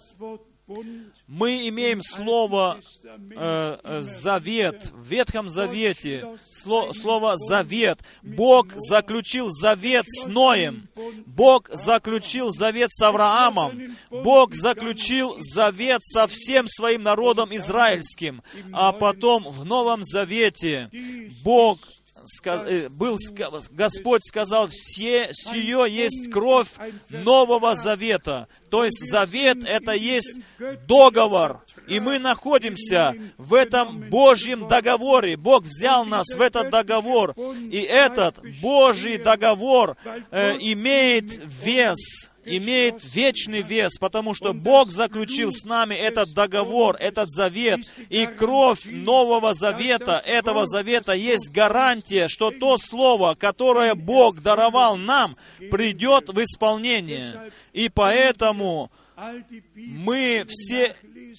[1.27, 7.99] мы имеем слово э, э, завет в Ветхом Завете, сло, слово завет.
[8.21, 10.87] Бог заключил завет с Ноем,
[11.25, 18.41] Бог заключил завет с Авраамом, Бог заключил завет со всем своим народом израильским,
[18.71, 20.89] а потом в Новом Завете
[21.43, 21.79] Бог
[22.91, 23.17] был,
[23.71, 26.69] Господь сказал, все сие есть кровь
[27.09, 28.47] Нового Завета.
[28.69, 30.39] То есть завет— это есть
[30.87, 31.62] договор.
[31.87, 35.37] И мы находимся в этом Божьем договоре.
[35.37, 37.35] Бог взял нас в этот договор.
[37.71, 39.97] И этот Божий договор
[40.31, 47.31] э, имеет вес имеет вечный вес, потому что Бог заключил с нами этот договор, этот
[47.31, 54.97] завет, и кровь Нового Завета, этого завета есть гарантия, что то Слово, которое Бог даровал
[54.97, 55.35] нам,
[55.71, 57.51] придет в исполнение.
[57.71, 58.91] И поэтому
[59.75, 60.95] мы все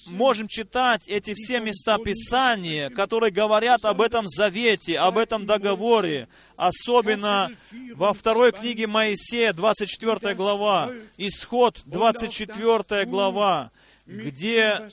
[0.07, 7.51] можем читать эти все места Писания, которые говорят об этом завете, об этом договоре, особенно
[7.95, 13.71] во второй книге Моисея, 24 глава, Исход, 24 глава,
[14.05, 14.89] где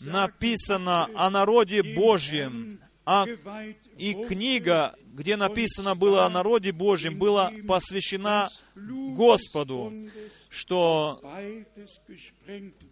[0.00, 3.24] написано о народе Божьем, а
[3.96, 9.92] и книга, где написано было о народе Божьем, была посвящена Господу
[10.56, 11.20] что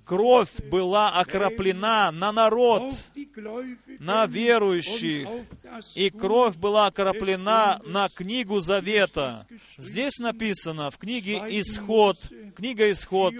[0.04, 2.92] кровь была окроплена на народ,
[3.98, 5.28] на верующих,
[5.94, 9.46] и кровь была окроплена на книгу Завета.
[9.78, 13.34] Здесь написано в книге Исход, книга Исход,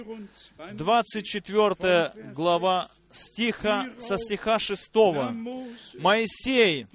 [0.73, 1.75] 24.
[1.75, 4.91] 24 глава стиха, со стиха 6.
[4.93, 6.87] Da Mose Моисей,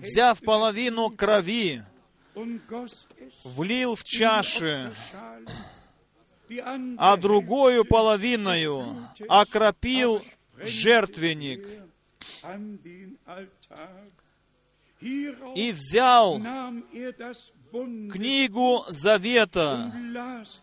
[0.00, 1.82] взяв половину крови,
[3.44, 4.92] влил в чаши,
[6.98, 8.96] а другую половиною
[9.28, 10.22] окропил
[10.58, 11.66] жертвенник.
[15.54, 16.40] И взял
[18.12, 19.92] книгу Завета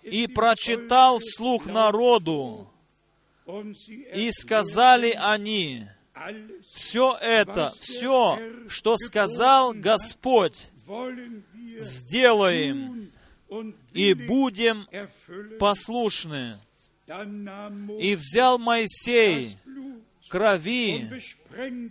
[0.03, 2.69] и прочитал вслух народу,
[4.13, 5.87] и сказали они,
[6.71, 10.67] все это, все, что сказал Господь,
[11.79, 13.11] сделаем
[13.97, 14.87] и будем
[15.59, 16.53] послушны.
[17.99, 19.57] И взял Моисей
[20.29, 21.09] крови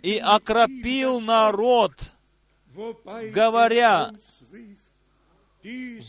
[0.03, 1.93] и окропил народ,
[3.33, 4.11] говоря,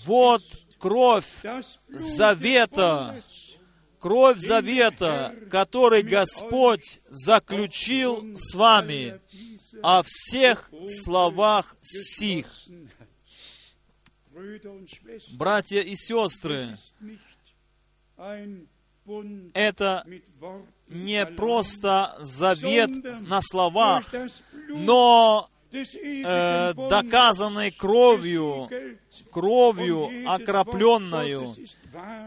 [0.05, 0.42] вот
[0.78, 1.26] кровь
[1.88, 3.22] завета,
[3.99, 9.20] кровь завета, который Господь заключил с вами
[9.82, 12.46] о всех словах сих.
[15.32, 16.78] Братья и сестры,
[19.55, 20.05] это
[20.89, 24.05] не просто завет на словах,
[24.68, 28.68] но э, Bundes доказанной кровью,
[29.30, 31.55] кровью окропленную,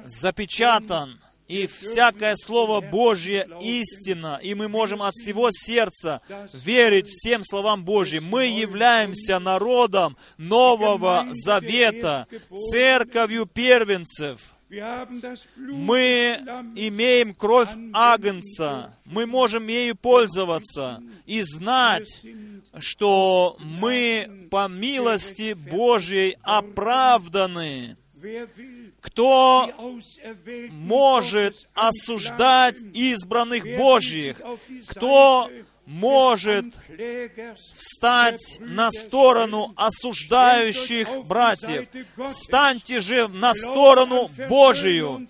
[0.05, 1.20] запечатан,
[1.52, 6.22] и всякое Слово Божье истина, и мы можем от всего сердца
[6.54, 8.24] верить всем словам Божьим.
[8.24, 12.28] Мы являемся народом Нового Завета,
[12.72, 14.54] церковью первенцев.
[15.58, 16.39] Мы
[16.78, 22.26] имеем кровь Агнца, мы можем ею пользоваться и знать,
[22.80, 27.97] что мы по милости Божьей оправданы.
[29.02, 29.70] Кто
[30.70, 34.41] может осуждать избранных Божьих?
[34.88, 35.49] Кто
[35.88, 36.66] может
[37.74, 41.88] встать на сторону осуждающих братьев?
[42.30, 45.28] Станьте же на сторону Божию.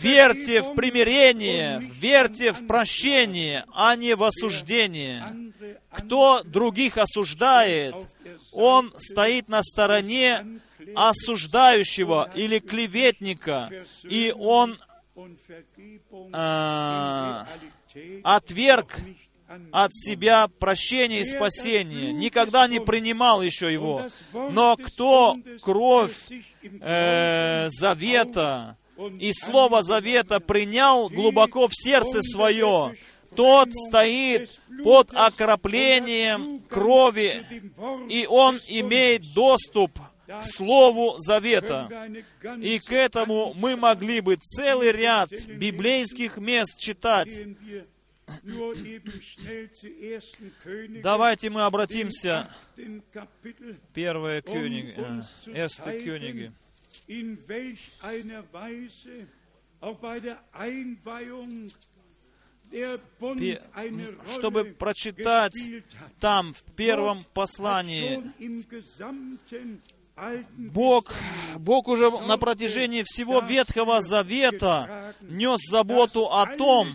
[0.00, 5.52] Верьте в примирение, верьте в прощение, а не в осуждение.
[5.90, 7.94] Кто других осуждает,
[8.52, 10.60] он стоит на стороне
[10.94, 13.70] осуждающего или клеветника,
[14.04, 14.78] и он
[15.16, 17.46] Realität
[18.22, 18.98] отверг
[19.70, 24.06] от себя прощение и спасение, никогда не принимал еще его.
[24.32, 26.16] Но кто кровь
[26.62, 28.76] э, завета
[29.20, 32.96] и слово завета принял глубоко в сердце свое,
[33.36, 34.50] тот стоит
[34.82, 37.44] под окроплением крови,
[38.08, 39.96] и он имеет доступ
[40.44, 41.88] Слову Завета.
[42.60, 47.30] И к этому мы могли бы целый ряд библейских мест читать.
[51.02, 52.50] Давайте мы обратимся
[53.94, 56.52] Первая Кёниг, э, Эрste Кёниги.
[64.34, 65.54] чтобы прочитать.
[66.18, 68.20] Там, в первом послании,
[70.56, 71.12] Бог,
[71.58, 76.94] Бог уже на протяжении всего Ветхого Завета нес заботу о том,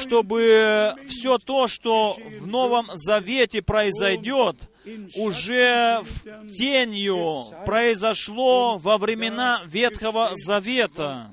[0.00, 4.70] чтобы все то, что в Новом Завете произойдет,
[5.14, 11.30] уже в тенью произошло во времена Ветхого Завета.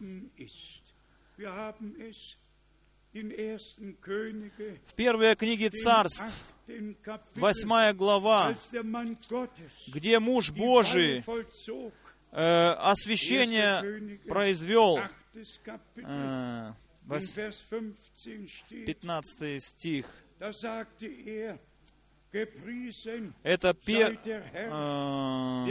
[4.88, 6.24] В первой книге Царств,
[7.36, 8.56] восьмая глава,
[9.88, 11.24] где муж Божий
[12.32, 15.10] э, освящение произвел, э,
[15.98, 16.76] in
[17.08, 20.06] вос- Vers 15 steht, 15 стих.
[21.26, 21.58] er,
[23.44, 25.66] Это sei пе- der Herr, э,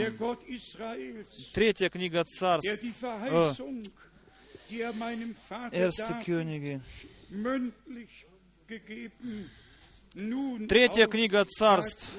[1.53, 3.81] третья книга Царств, die Verheißung,
[4.69, 4.81] die
[7.31, 7.71] er
[10.67, 12.15] Третья книга Царств,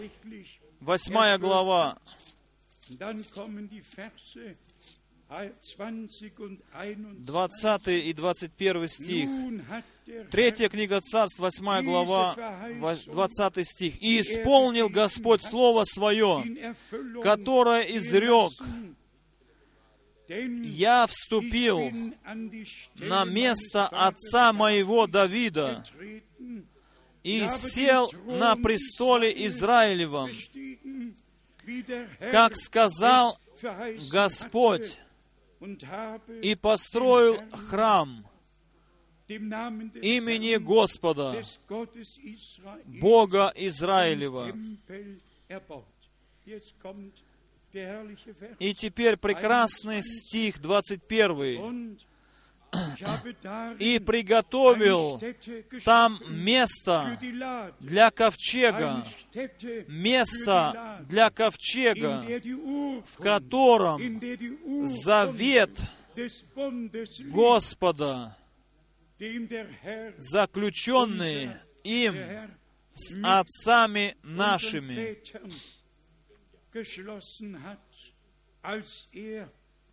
[0.80, 1.98] восьмая глава,
[2.98, 4.56] Dann kommen die Verse
[5.30, 7.24] 20 und 21.
[7.24, 9.26] 20 и 21 стих.
[9.26, 12.34] Nun hat der Третья книга Царств, 8 глава,
[13.06, 14.02] 20 стих.
[14.02, 16.44] «И исполнил Господь Слово Свое,
[17.22, 18.52] которое изрек
[20.30, 21.90] я вступил
[22.96, 25.84] на место отца моего Давида
[27.22, 30.30] и сел на престоле Израилевом,
[32.30, 33.38] как сказал
[34.10, 34.98] Господь,
[36.42, 38.26] и построил храм
[39.28, 41.42] имени Господа,
[42.86, 44.54] Bога Израилева.
[48.58, 51.58] И теперь прекрасный стих 21.
[51.60, 51.98] Und
[52.72, 55.20] ich habe darin «И приготовил
[55.84, 57.18] там место
[57.80, 59.04] для ковчега,
[59.88, 62.24] место для ковчега,
[63.06, 64.20] в котором
[64.86, 65.70] завет
[67.32, 68.36] Господа,
[70.18, 71.50] заключенный
[71.82, 72.16] им
[72.94, 75.18] с отцами нашими,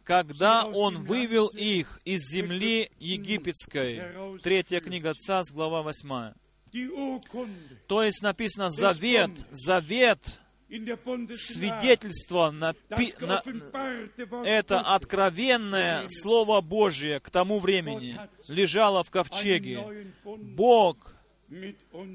[0.04, 4.40] когда Он вывел их из земли египетской.
[4.42, 6.34] Третья книга Царств, глава 8.
[6.72, 17.20] die Urkunde То есть написано завет, завет, свидетельство, на- geoffenbarte Wort это откровенное Слово Божье
[17.20, 20.12] к тому времени лежало в ковчеге.
[20.26, 21.14] Бог.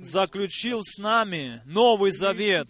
[0.02, 2.68] Заключил с нами Новый Завет.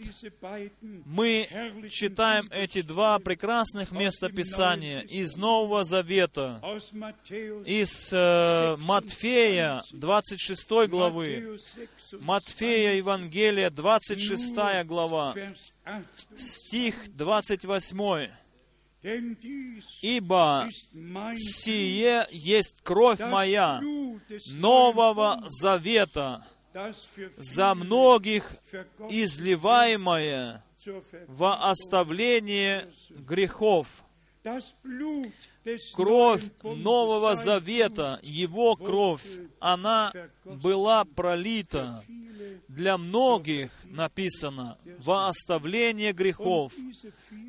[1.04, 1.48] Мы
[1.90, 6.60] читаем эти два прекрасных места Писания из Нового Завета,
[7.66, 11.62] из э, Матфея 26 главы, Matthäus
[12.10, 16.04] 6, Матфея Евангелия 26 глава, Vers 8.
[16.36, 18.30] стих 28.
[19.02, 20.68] Denn dies «Ибо
[21.34, 23.80] сие есть кровь моя
[24.46, 26.46] Нового Завета,
[27.36, 28.56] за многих
[29.08, 30.62] изливаемое
[31.28, 34.04] во оставление грехов».
[35.94, 39.24] Кровь Нового Завета, Его кровь,
[39.60, 40.12] она
[40.44, 42.02] была пролита
[42.66, 46.72] для многих, написано, во оставление грехов.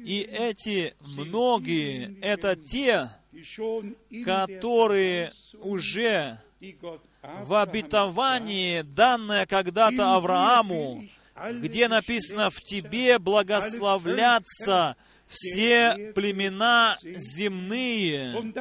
[0.05, 3.09] И эти многие, это те,
[4.23, 6.39] которые уже
[7.23, 11.07] в обетовании, данное когда-то Аврааму,
[11.53, 14.95] где написано «В тебе благословлятся
[15.27, 18.53] все племена земные».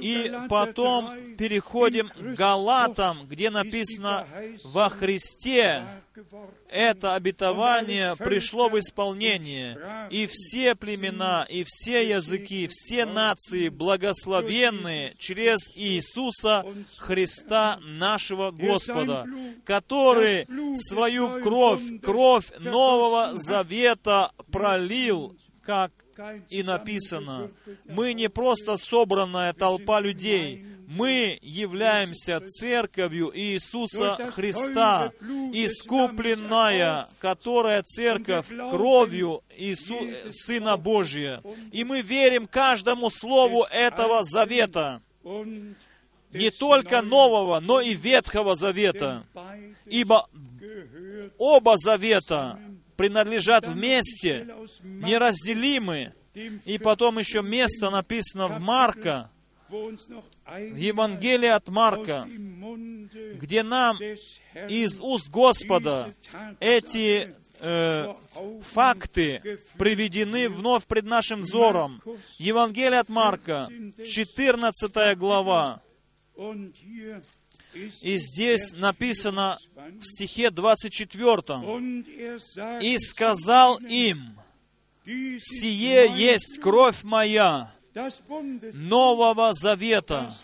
[0.00, 4.26] И потом 3, переходим к Галатам, где написано
[4.64, 5.84] «Во Христе
[6.68, 9.78] это обетование пришло в исполнение,
[10.10, 16.64] и все племена, и все языки, все нации благословенные через Иисуса
[16.96, 19.26] Христа нашего Господа,
[19.64, 20.46] который
[20.76, 25.92] свою кровь, кровь Нового Завета пролил, как
[26.48, 27.50] и написано,
[27.86, 35.12] мы не просто собранная толпа людей, мы являемся церковью Иисуса Христа,
[35.52, 39.96] искупленная, которая церковь кровью Иису...
[40.30, 41.42] Сына Божия.
[41.72, 45.02] И мы верим каждому слову этого завета,
[46.32, 49.26] не только нового, но и Ветхого Завета.
[49.86, 50.28] Ибо
[51.38, 52.58] оба завета
[52.98, 54.46] принадлежат вместе,
[54.82, 56.12] неразделимы.
[56.64, 59.30] И потом еще место написано в Марка,
[59.68, 62.28] в Евангелии от Марка,
[63.34, 63.96] где нам
[64.68, 66.12] из уст Господа
[66.60, 68.14] эти э,
[68.62, 72.02] факты приведены вновь пред нашим взором.
[72.38, 73.68] Евангелие от Марка,
[74.04, 75.82] 14 глава.
[78.00, 79.58] И здесь написано
[80.00, 81.62] в стихе 24.
[81.62, 84.38] und er sagt «И сказал им,
[85.06, 87.72] сие есть кровь моя
[88.74, 90.34] Нового Завета,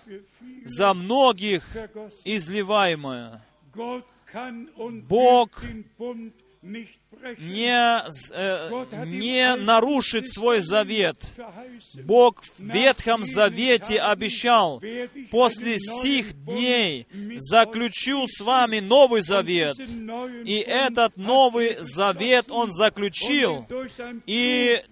[0.65, 2.19] за многих vergossen.
[2.25, 3.43] изливаемое».
[3.73, 5.63] Gott kann und Бог
[7.39, 8.03] не,
[8.33, 11.17] э, не нарушит свой завет.
[11.95, 14.83] Бог в Ветхом Завете обещал,
[15.31, 17.07] после сих дней
[17.37, 19.79] заключу с вами Новый Завет.
[20.45, 23.67] И этот Новый Завет Он заключил.
[24.27, 24.83] И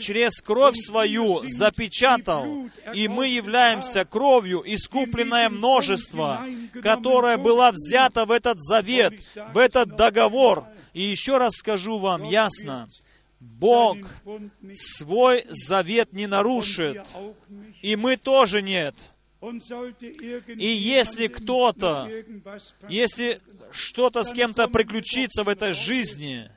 [0.00, 6.44] через кровь свою запечатал, и мы являемся кровью, искупленное множество,
[6.82, 9.14] которое было взято в этот завет,
[9.52, 10.66] в этот договор.
[10.94, 12.88] И еще раз скажу вам ясно,
[13.40, 13.98] Бог
[14.74, 17.06] свой завет не нарушит,
[17.82, 18.94] и мы тоже нет.
[20.56, 22.08] И если кто-то,
[22.88, 23.40] если
[23.70, 26.50] что-то с кем-то приключится в этой жизни,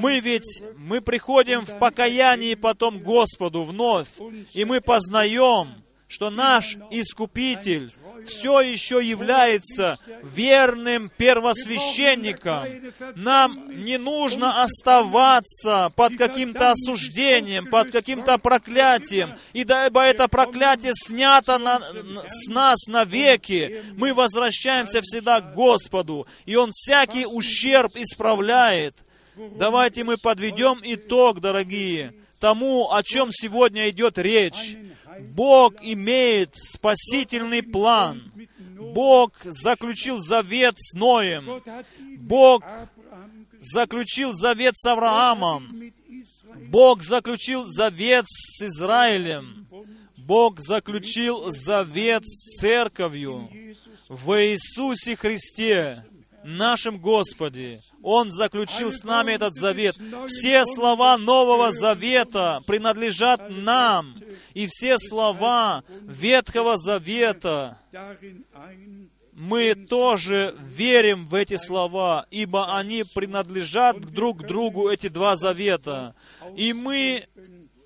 [0.00, 4.10] Мы ведь, мы приходим в покаянии потом Господу вновь,
[4.52, 7.94] и мы познаем, что наш Искупитель
[8.26, 12.64] все еще является верным первосвященником.
[13.14, 19.34] Нам не нужно оставаться под каким-то осуждением, под каким-то проклятием.
[19.52, 21.80] И дабы это проклятие снято на,
[22.26, 28.96] с нас навеки, мы возвращаемся всегда к Господу, и Он всякий ущерб исправляет.
[29.36, 34.76] Давайте мы подведем итог, дорогие, тому, о чем сегодня идет речь.
[35.34, 38.32] Бог имеет спасительный план.
[38.94, 41.60] Бог заключил завет с Ноем.
[42.20, 42.62] Бог
[43.60, 45.92] заключил завет с Авраамом.
[46.68, 49.66] Бог заключил завет с Израилем.
[50.16, 53.50] Бог заключил завет с церковью
[54.08, 56.04] в Иисусе Христе,
[56.44, 57.82] нашем Господе.
[58.04, 59.96] Он заключил с нами этот завет.
[60.28, 64.14] Все слова Нового Завета принадлежат нам.
[64.52, 67.78] И все слова Ветхого Завета
[69.32, 76.14] мы тоже верим в эти слова, ибо они принадлежат друг другу, эти два завета.
[76.56, 77.26] И мы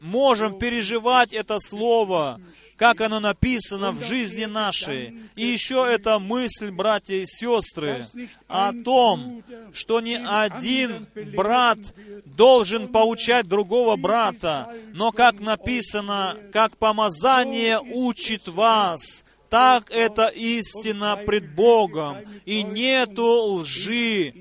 [0.00, 2.40] можем переживать это слово,
[2.78, 5.18] как оно написано в жизни нашей.
[5.34, 8.06] И еще эта мысль, братья и сестры,
[8.46, 9.42] о том,
[9.74, 11.78] что ни один брат
[12.24, 21.54] должен поучать другого брата, но как написано, как помазание учит вас, так это истина пред
[21.54, 24.32] Богом, и нету лжи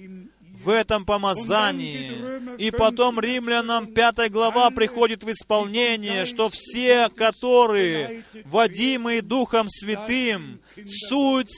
[0.64, 2.58] в этом помазании.
[2.58, 11.53] И потом римлянам 5 глава приходит в исполнение, что все, которые водимые Духом Святым, суть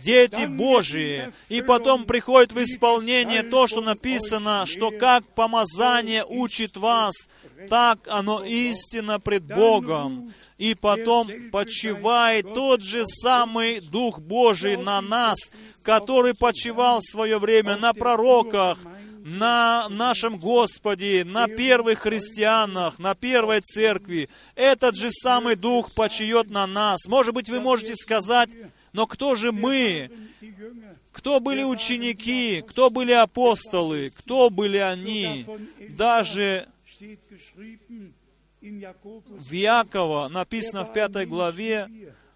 [0.00, 1.32] дети Божии.
[1.48, 7.14] И потом приходит в исполнение то, что написано, что как помазание учит вас,
[7.68, 15.38] так оно истинно пред Богом и потом почивает тот же самый Дух Божий на нас,
[15.88, 18.78] который почивал в свое время на пророках,
[19.24, 24.28] на нашем Господе, на первых христианах, на первой церкви.
[24.54, 27.06] Этот же самый Дух почиет на нас.
[27.06, 28.50] Может быть, вы можете сказать,
[28.92, 30.10] но кто же мы?
[31.10, 32.62] Кто были ученики?
[32.68, 34.12] Кто были апостолы?
[34.14, 35.46] Кто были они?
[35.88, 36.68] Даже
[38.60, 41.88] в Якова написано в пятой главе,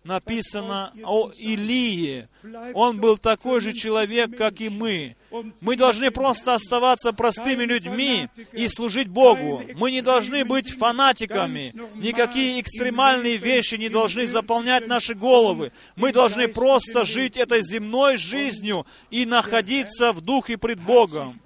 [0.04, 2.28] написано о Илии.
[2.74, 5.16] Он был такой же человек, как и мы.
[5.60, 9.62] Мы должны просто оставаться простыми людьми и служить Богу.
[9.76, 11.72] Мы не должны быть фанатиками.
[11.94, 15.72] Никакие экстремальные вещи не должны заполнять наши головы.
[15.96, 21.40] Мы должны просто жить этой земной жизнью и находиться в духе пред Богом.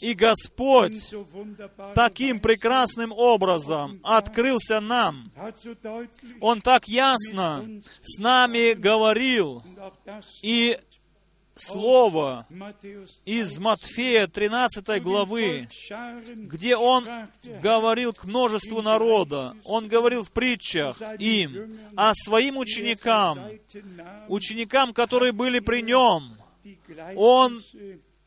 [0.00, 1.14] И Господь
[1.94, 5.30] таким прекрасным образом открылся нам.
[6.40, 7.64] Он так ясно
[8.00, 9.62] с нами говорил.
[10.42, 10.78] И
[11.60, 12.46] слово
[13.24, 15.68] из Матфея 13 главы,
[16.26, 17.06] где он
[17.62, 23.40] говорил к множеству народа, он говорил в притчах им, а своим ученикам,
[24.28, 26.36] ученикам, которые были при нем,
[27.16, 27.64] он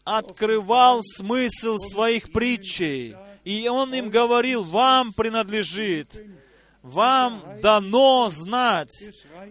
[0.03, 6.23] открывал смысл своих притчей, и он им говорил, вам принадлежит,
[6.82, 8.91] вам дано знать,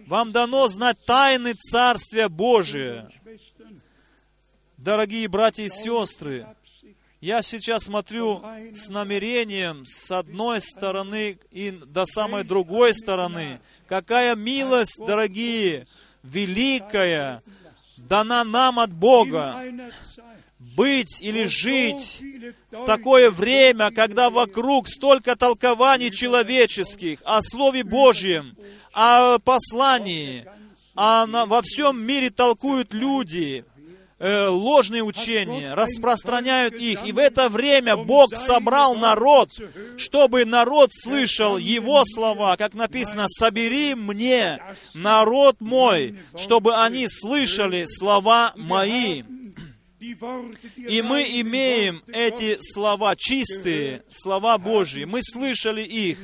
[0.07, 3.11] вам дано знать тайны Царствия Божия.
[4.81, 6.47] Дорогие братья и сестры,
[7.21, 8.43] я сейчас смотрю
[8.75, 13.61] с намерением с одной стороны и до самой другой стороны.
[13.87, 15.87] Какая милость, дорогие,
[16.23, 17.43] великая,
[17.99, 19.63] дана нам от Бога.
[20.59, 22.23] Быть или жить
[22.71, 28.57] в такое время, когда вокруг столько толкований человеческих о Слове Божьем,
[28.95, 30.47] о послании,
[30.95, 33.67] а на, во всем мире толкуют люди,
[34.23, 37.07] Э, ложные учения, распространяют их.
[37.07, 39.49] И в это время Бог собрал народ,
[39.97, 44.63] чтобы народ слышал Его слова, как написано, «Собери мне
[44.93, 49.23] народ мой, чтобы они слышали слова мои».
[50.01, 55.05] И мы имеем эти слова чистые, слова Божьи.
[55.05, 56.19] Мы слышали их.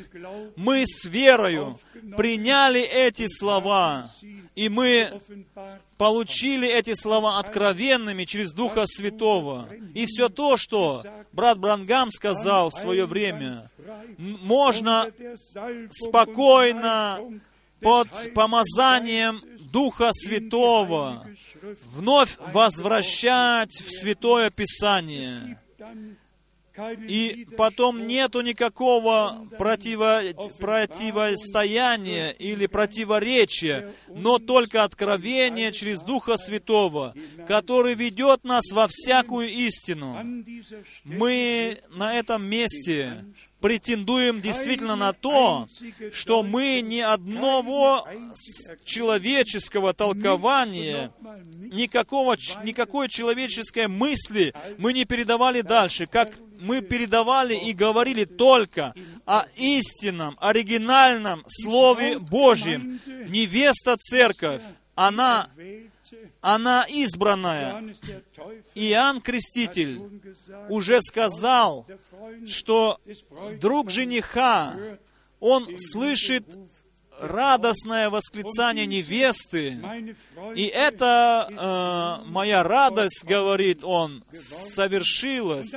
[0.57, 1.81] Мы с верою
[2.17, 4.11] приняли эти слова.
[4.55, 5.21] И мы
[5.97, 9.69] получили эти слова откровенными через Духа Святого.
[9.95, 13.71] И все то, что брат Брангам сказал в свое время,
[14.19, 15.11] можно
[15.91, 17.21] спокойно
[17.81, 19.43] под помазанием
[19.73, 21.27] Духа Святого
[21.85, 25.59] вновь возвращать в Святое Писание.
[27.09, 30.21] И потом нету никакого противо,
[30.59, 37.15] противостояния или противоречия, но только откровение через Духа Святого,
[37.47, 40.45] который ведет нас во всякую истину.
[41.05, 43.25] Мы на этом месте
[43.67, 45.67] претендуем действительно на то,
[46.13, 48.07] что мы ни одного
[48.85, 51.11] человеческого толкования,
[51.57, 58.95] никакого, никакой человеческой мысли мы не передавали дальше, как мы передавали и говорили только
[59.25, 63.01] о истинном, оригинальном Слове Божьем.
[63.29, 64.63] Невеста Церковь,
[64.95, 65.49] она,
[66.41, 67.83] она избранная.
[68.77, 70.01] Иоанн Креститель
[70.69, 71.85] уже сказал,
[72.47, 73.01] что
[73.61, 74.99] друг жениха,
[75.41, 76.45] он слышит
[77.21, 79.79] радостное восклицание невесты.
[80.55, 85.73] И это э, моя радость, говорит он, совершилась,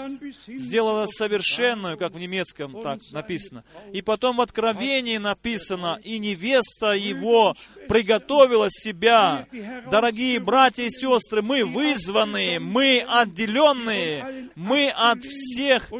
[0.47, 3.63] сделалась совершенную, как в немецком так написано.
[3.93, 7.55] И потом в Откровении написано, и невеста его
[7.87, 9.47] приготовила себя.
[9.89, 15.91] Дорогие братья и сестры, мы вызванные, мы отделенные, мы от всех,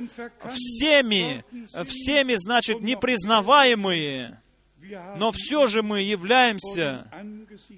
[0.50, 1.44] всеми,
[1.86, 4.39] всеми, значит, непризнаваемые.
[5.18, 7.08] Но все же мы являемся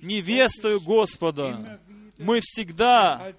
[0.02, 1.80] невестой Господа.
[2.18, 3.34] Мы всегда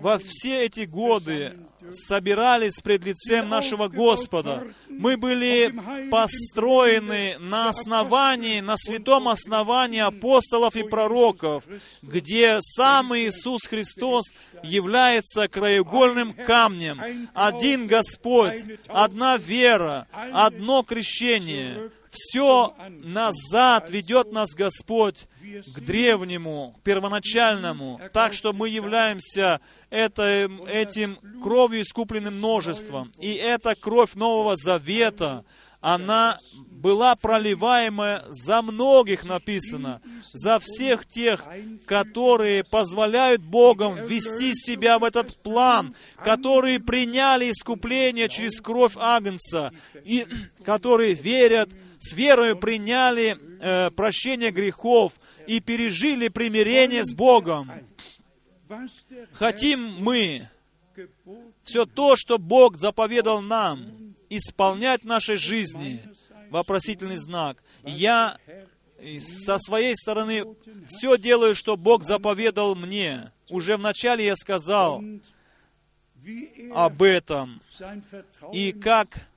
[0.00, 1.56] во все эти годы
[1.92, 4.68] собирались пред лицем нашего Господа.
[4.88, 5.74] Мы были
[6.10, 11.64] построены на основании, на святом основании апостолов и пророков,
[12.02, 14.26] где сам Иисус Христос
[14.62, 17.28] является краеугольным камнем.
[17.34, 21.90] Один Господь, одна вера, одно крещение.
[22.10, 25.28] Все назад ведет нас Господь
[25.74, 33.12] к древнему, к первоначальному, так что мы являемся это, этим кровью искупленным множеством.
[33.20, 35.44] И эта кровь Нового Завета,
[35.80, 36.38] она
[36.80, 40.00] была проливаема за многих, написано,
[40.32, 41.46] за всех тех,
[41.86, 49.72] которые позволяют Богом ввести себя в этот план, которые приняли искупление через кровь Агнца,
[50.04, 50.26] и
[50.64, 51.70] которые верят
[52.00, 55.12] с верой приняли э, прощение грехов
[55.46, 57.70] и пережили примирение с Богом.
[59.32, 60.48] Хотим мы
[61.62, 66.02] все то, что Бог заповедал нам, исполнять в нашей жизни.
[66.48, 67.62] Вопросительный знак.
[67.84, 68.38] Я
[69.20, 70.44] со своей стороны
[70.88, 73.30] все делаю, что Бог заповедал мне.
[73.50, 75.04] Уже вначале я сказал
[76.74, 77.60] об этом.
[78.52, 79.28] И как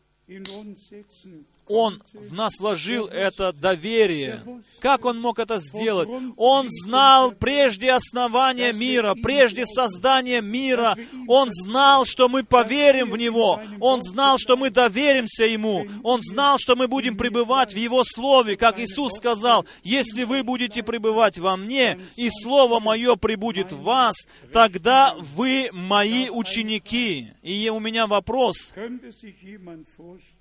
[1.67, 4.43] он в нас вложил это доверие.
[4.79, 6.09] Как Он мог это сделать?
[6.35, 10.97] Он знал прежде основания мира, прежде создания мира.
[11.27, 13.61] Он знал, что мы поверим в Него.
[13.79, 15.87] Он знал, что мы доверимся Ему.
[16.03, 20.83] Он знал, что мы будем пребывать в Его Слове, как Иисус сказал, «Если вы будете
[20.83, 24.15] пребывать во мне, и Слово Мое пребудет в вас,
[24.51, 27.29] тогда вы мои ученики».
[27.41, 28.73] И у меня вопрос.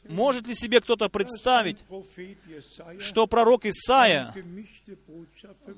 [0.09, 1.85] Может ли себе кто-то представить,
[2.99, 4.35] что пророк Исаия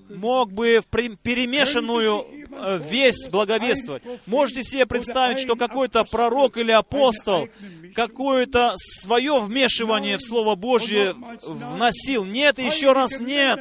[0.09, 4.03] мог бы в перемешанную э, весть благовествовать?
[4.27, 7.49] Можете себе представить, что какой-то пророк или апостол
[7.95, 12.25] какое-то свое вмешивание в Слово Божье вносил?
[12.25, 13.61] Нет, еще раз нет.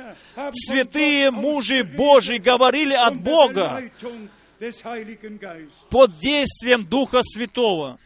[0.52, 3.84] Святые мужи Божьи говорили от Бога
[5.90, 8.00] под действием Духа Святого.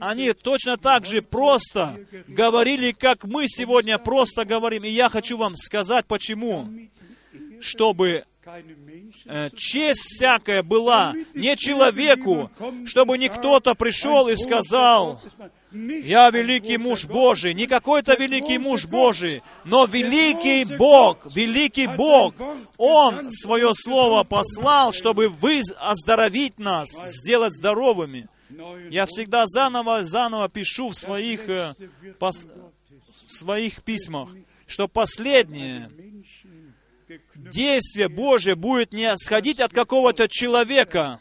[0.00, 4.84] Они точно так же просто говорили, как мы сегодня просто говорим.
[4.84, 6.68] И я хочу вам сказать, почему.
[7.60, 8.24] Чтобы
[9.26, 12.50] э, честь всякая была не человеку,
[12.86, 15.20] чтобы не кто-то пришел и сказал,
[15.72, 22.34] я великий муж Божий, не какой-то великий муж Божий, но великий Бог, великий Бог.
[22.76, 28.28] Он свое слово послал, чтобы вы оздоровить нас, сделать здоровыми.
[28.90, 31.74] Я всегда заново, заново пишу в своих, э,
[32.18, 32.46] пос,
[33.26, 34.28] в своих письмах,
[34.66, 35.90] что последнее
[37.34, 41.20] действие Божье будет не сходить от какого-то человека.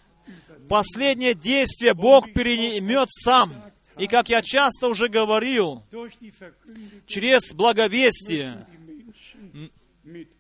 [0.67, 3.70] Последнее действие Бог переймет сам.
[3.97, 5.83] И как я часто уже говорил,
[7.05, 8.65] через благовестие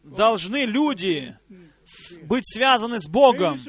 [0.03, 1.37] должны люди
[2.23, 3.59] быть связаны с Богом.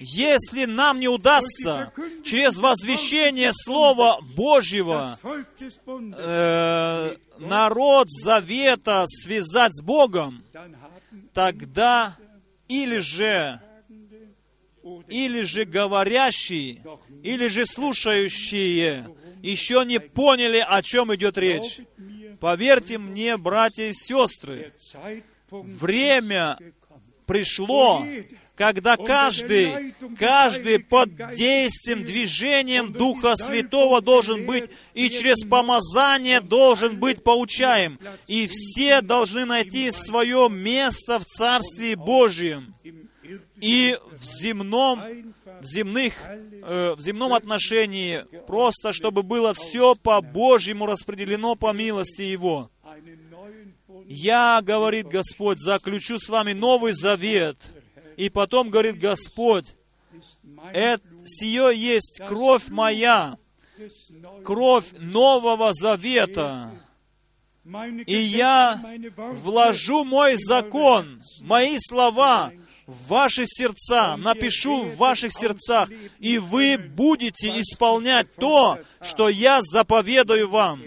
[0.00, 1.92] Если нам не удастся
[2.24, 10.44] через возвещение Слова Божьего э, народ завета связать с Богом,
[11.32, 12.16] тогда
[12.68, 13.60] или же
[15.08, 16.82] или же говорящие,
[17.22, 19.08] или же слушающие
[19.42, 21.80] еще не поняли, о чем идет речь.
[22.40, 24.72] Поверьте мне, братья и сестры,
[25.50, 26.58] время
[27.26, 28.04] пришло,
[28.54, 37.22] когда каждый, каждый под действием, движением Духа Святого должен быть и через помазание должен быть
[37.22, 37.98] поучаем.
[38.26, 42.74] И все должны найти свое место в Царстве Божьем.
[43.60, 45.02] И в земном,
[45.60, 52.22] в земных, э, в земном отношении, просто чтобы было все по Божьему распределено по милости
[52.22, 52.70] Его.
[54.06, 57.58] Я, говорит Господь, заключу с вами новый завет–
[58.18, 59.76] и потом говорит Господь,
[60.72, 63.38] это, сие есть кровь моя,
[64.44, 66.72] кровь Нового Завета.
[68.06, 68.82] И я
[69.14, 72.50] вложу мой закон, мои слова
[72.88, 80.48] в ваши сердца, напишу в ваших сердцах, и вы будете исполнять то, что я заповедаю
[80.48, 80.82] вам.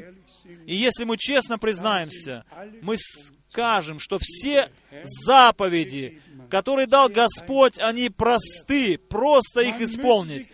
[0.65, 2.43] И если мы честно признаемся,
[2.81, 4.71] мы скажем, что все
[5.03, 6.21] заповеди,
[6.51, 10.49] которые дал Господь, они просты, просто их исполнить.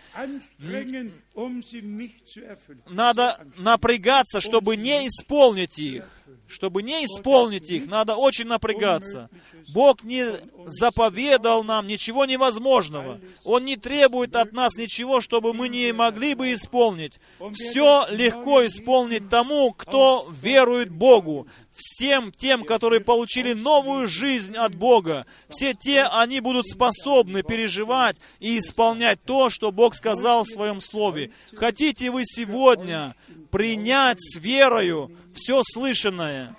[2.88, 6.08] Надо напрягаться, чтобы не исполнить их.
[6.46, 9.28] Чтобы не исполнить их, надо очень напрягаться.
[9.74, 10.24] Бог не
[10.64, 13.20] заповедал нам ничего невозможного.
[13.44, 17.20] Он не требует от нас ничего, чтобы мы не могли бы исполнить.
[17.52, 21.48] Все легко исполнить тому, кто верует Богу.
[21.78, 25.26] Всем тем, которые получили новую жизнь от Бога.
[25.48, 31.30] Все те, они будут способны переживать и исполнять то, что Бог сказал в Своем Слове.
[31.54, 33.14] Хотите вы сегодня
[33.52, 36.56] принять с верою все слышанное?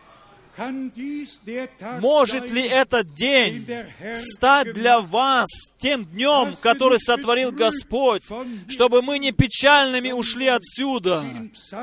[1.99, 3.67] Может ли этот день
[4.15, 5.47] стать для вас
[5.77, 8.23] тем днем, который сотворил Господь,
[8.69, 11.25] чтобы мы не печальными ушли отсюда,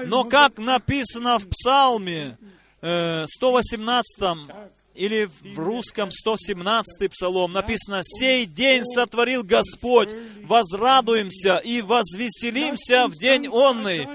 [0.06, 2.38] но как написано в Псалме
[2.80, 10.10] 118 э, или в русском 117 псалом написано, «Сей день сотворил Господь,
[10.44, 14.08] возрадуемся и возвеселимся в день онный».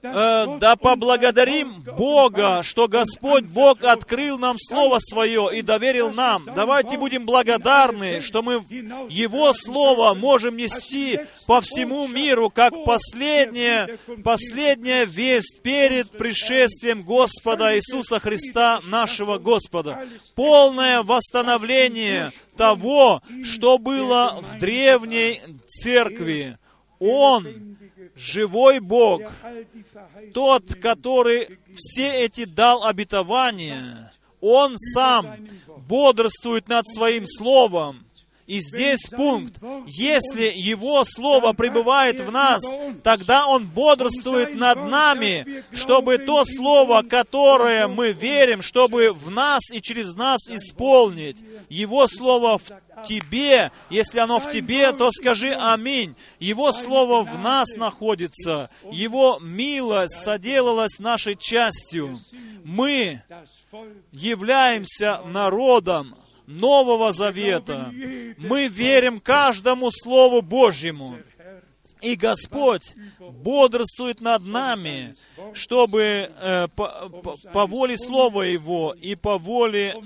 [0.00, 6.44] Э, да поблагодарим Бога, что Господь Бог открыл нам Слово Свое и доверил нам.
[6.54, 8.64] Давайте будем благодарны, что мы
[9.08, 18.20] Его Слово можем нести по всему миру, как последняя, последняя весть перед пришествием Господа Иисуса
[18.20, 20.04] Христа, нашего Господа.
[20.36, 26.56] Полное восстановление того, что было в древней церкви.
[27.00, 27.76] Он
[28.14, 29.22] живой Бог,
[30.34, 35.48] тот, который все эти дал обетования, Он сам
[35.88, 38.07] бодрствует над Своим Словом,
[38.48, 39.56] и здесь пункт.
[39.86, 42.62] Если Его Слово пребывает в нас,
[43.04, 49.82] тогда Он бодрствует над нами, чтобы то Слово, которое мы верим, чтобы в нас и
[49.82, 51.36] через нас исполнить.
[51.68, 53.70] Его Слово в тебе.
[53.90, 56.16] Если оно в тебе, то скажи аминь.
[56.40, 58.70] Его Слово в нас находится.
[58.90, 62.18] Его милость соделалась нашей частью.
[62.64, 63.20] Мы
[64.10, 66.14] являемся народом,
[66.48, 67.92] Нового Завета.
[68.38, 71.18] Мы верим каждому Слову Божьему.
[72.00, 75.16] И Господь бодрствует над нами,
[75.52, 79.96] чтобы э, по, по, по воле Слова Его и по воле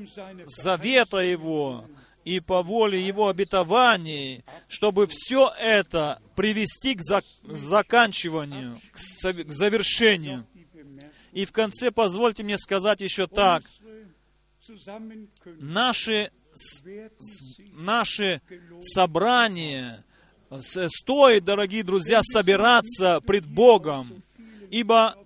[0.47, 1.85] Завета Его
[2.25, 10.47] и по воле Его обетований, чтобы все это привести к, зак- заканчиванию, к, к завершению.
[11.33, 13.65] И в конце позвольте мне сказать еще так–
[15.59, 16.31] наши,
[17.73, 18.41] наши
[18.81, 20.05] собрания,
[20.61, 24.23] стоит, дорогие друзья, собираться пред Богом,
[24.71, 25.17] ибо,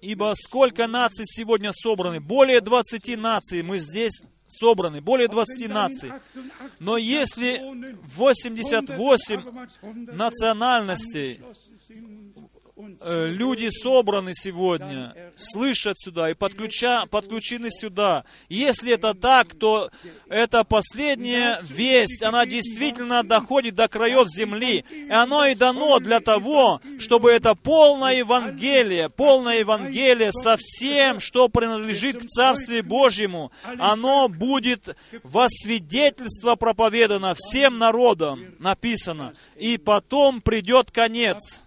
[0.00, 2.20] ибо сколько наций сегодня собраны?
[2.20, 6.12] Более 20 наций мы здесь собраны, более 20 наций.
[6.78, 7.62] Но если
[8.16, 11.40] 88 национальностей
[13.00, 18.24] люди собраны сегодня, слышат сюда и подключа, подключены сюда.
[18.48, 19.90] Если это так, то
[20.28, 24.84] эта последняя весть, она действительно доходит до краев земли.
[24.90, 31.48] И оно и дано для того, чтобы это полное Евангелие, полное Евангелие со всем, что
[31.48, 39.34] принадлежит к Царствию Божьему, оно будет во свидетельство проповедано всем народам, написано.
[39.56, 41.62] И потом придет конец.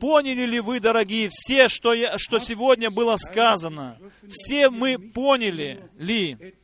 [0.00, 3.98] Поняли ли вы, дорогие, все, что, я, что сегодня было сказано?
[4.28, 6.54] Все мы поняли ли,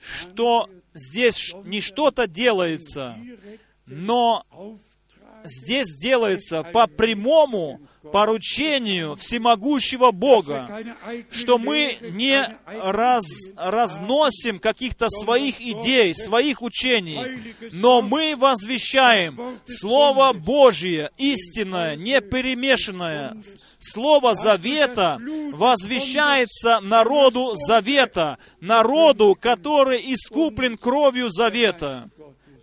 [0.00, 3.16] что здесь не что-то делается,
[3.86, 4.46] но
[5.44, 7.80] здесь делается по прямому
[8.12, 10.68] поручению всемогущего Бога,
[11.30, 13.24] что мы не раз,
[13.56, 17.42] разносим каких-то своих идей, своих учений,
[17.72, 23.36] но мы возвещаем Слово Божье, истинное, не перемешанное.
[23.78, 25.18] Слово Завета
[25.52, 32.08] возвещается народу Завета, народу, который искуплен кровью Завета.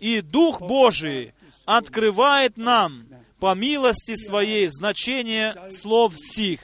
[0.00, 1.32] И Дух Божий
[1.64, 3.06] открывает нам
[3.42, 6.60] по милости своей значение слов сих.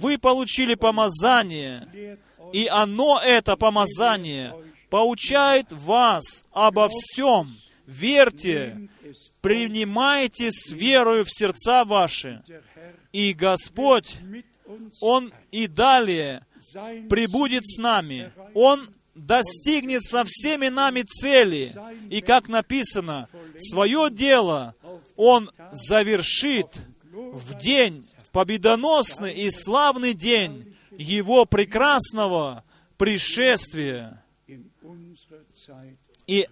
[0.00, 2.18] Вы получили помазание,
[2.50, 4.54] и оно, это помазание,
[4.88, 7.58] поучает вас обо всем.
[7.86, 8.88] Верьте,
[9.42, 12.42] принимайте с верою в сердца ваши.
[13.12, 14.16] И Господь,
[15.02, 16.46] Он и далее
[17.10, 18.32] прибудет с нами.
[18.54, 21.74] Он достигнет со всеми нами цели.
[22.08, 23.28] И как написано,
[23.58, 24.74] свое дело
[25.16, 26.68] Он завершит
[27.10, 32.64] в день, в победоносный и славный день Его прекрасного
[32.96, 34.22] пришествия,
[36.26, 36.46] и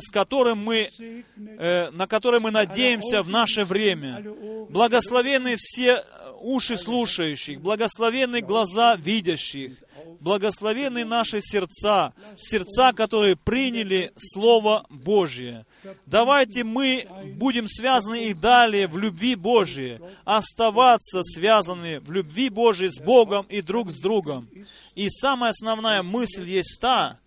[0.00, 0.90] с которым мы,
[1.36, 4.22] э, на который мы надеемся в наше время.
[4.68, 6.04] Благословенны все
[6.40, 9.82] уши слушающих, благословенны глаза видящих,
[10.20, 15.64] благословенны наши сердца, сердца, которые приняли Слово Божье.
[16.06, 17.06] Давайте мы
[17.36, 23.62] будем связаны и далее в любви Божьей, оставаться связанными в любви Божьей с Богом и
[23.62, 24.48] друг с другом.
[24.94, 27.18] И самая основная мысль есть та,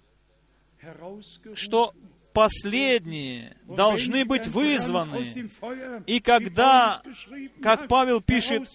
[1.53, 1.93] что
[2.35, 5.49] последние должны быть вызваны.
[6.05, 7.01] И когда,
[7.63, 8.69] как Павел пишет,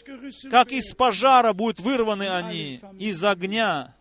[0.50, 3.94] как из пожара будут вырваны они, из огня,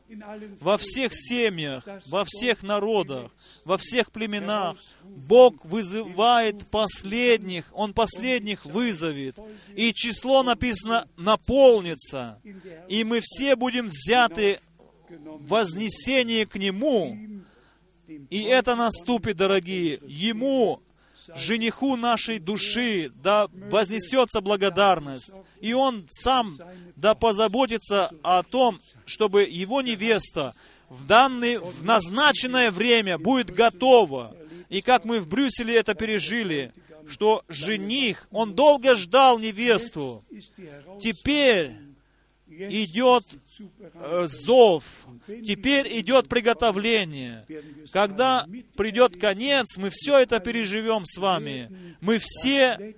[0.60, 3.32] во всех семьях, во всех народах,
[3.66, 9.38] во всех племенах, Бог вызывает последних, Он последних вызовет.
[9.76, 12.42] И число написано наполнится.
[12.88, 14.60] И мы все будем взяты
[15.10, 17.18] вознесение к Нему.
[18.30, 20.82] И это наступит, дорогие, Ему,
[21.36, 25.32] жениху нашей души, да вознесется благодарность.
[25.62, 26.60] И Он сам
[26.96, 30.54] да позаботится о том, чтобы Его невеста
[30.90, 34.36] в данное, в назначенное время будет готова.
[34.70, 36.74] И как мы в Брюсселе это пережили,
[37.08, 40.24] что жених, он долго ждал невесту.
[41.00, 41.76] Теперь
[42.48, 43.26] идет
[44.26, 45.08] зов,
[45.46, 47.46] теперь идет приготовление.
[47.92, 48.46] Когда
[48.76, 51.96] придет конец, мы все это переживем с вами.
[52.02, 52.96] Мы все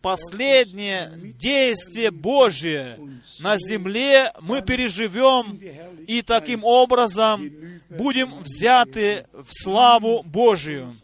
[0.00, 2.98] последнее действие Божие
[3.40, 5.58] на земле мы переживем
[6.06, 7.50] и таким образом
[7.88, 10.94] будем взяты в славу Божию.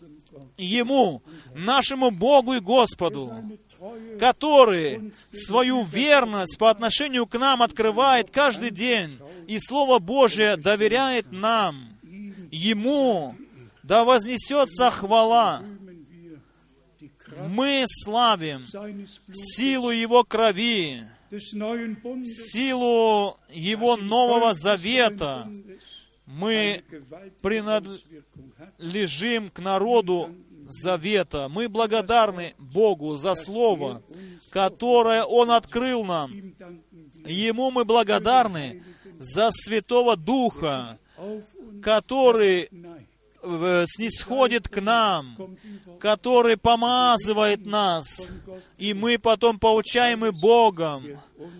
[0.56, 1.22] Ему,
[1.54, 3.32] нашему Богу и Господу,
[4.18, 11.98] который свою верность по отношению к нам открывает каждый день, и Слово Божие доверяет нам.
[12.50, 13.34] Ему
[13.82, 15.62] да вознесется хвала.
[17.48, 18.64] Мы славим
[19.32, 25.48] силу Его крови, силу Его Нового Завета.
[26.26, 26.82] Мы
[27.40, 30.34] принадлежим к народу
[30.68, 31.48] Завета.
[31.48, 34.02] Мы благодарны Богу за Слово,
[34.50, 36.30] которое Он открыл нам.
[37.26, 38.82] Ему мы благодарны
[39.18, 40.98] за Святого Духа,
[41.82, 42.70] который
[43.42, 45.36] э, снисходит к нам,
[46.00, 48.28] который помазывает нас,
[48.76, 51.04] и мы потом поучаемы Богом,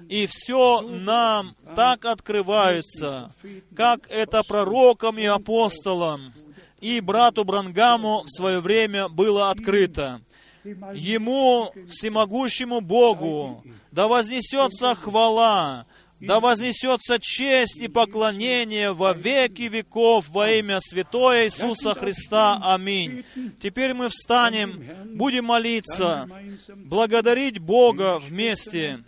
[0.08, 3.32] и все нам так открывается,
[3.74, 6.32] как это пророкам и апостолам,
[6.80, 10.20] и брату Брангаму в свое время было открыто.
[10.64, 15.86] Ему, всемогущему Богу, да вознесется хвала,
[16.20, 22.58] да вознесется честь и поклонение во веки веков во имя Святого Иисуса Христа.
[22.62, 23.24] Аминь.
[23.62, 24.82] Теперь мы встанем,
[25.16, 26.28] будем молиться,
[26.74, 29.04] благодарить Бога вместе.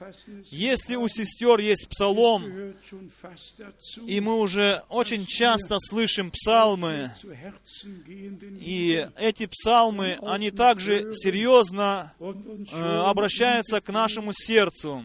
[0.50, 2.74] Если у сестер есть псалом,
[4.06, 7.10] и мы уже очень часто слышим псалмы,
[8.60, 15.04] и эти псалмы, они также серьезно э, обращаются к нашему сердцу.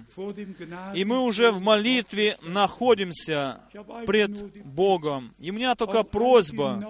[0.94, 1.95] И мы уже в молитве
[2.42, 3.62] находимся
[4.06, 5.34] пред Богом.
[5.40, 6.84] И у меня только просьба,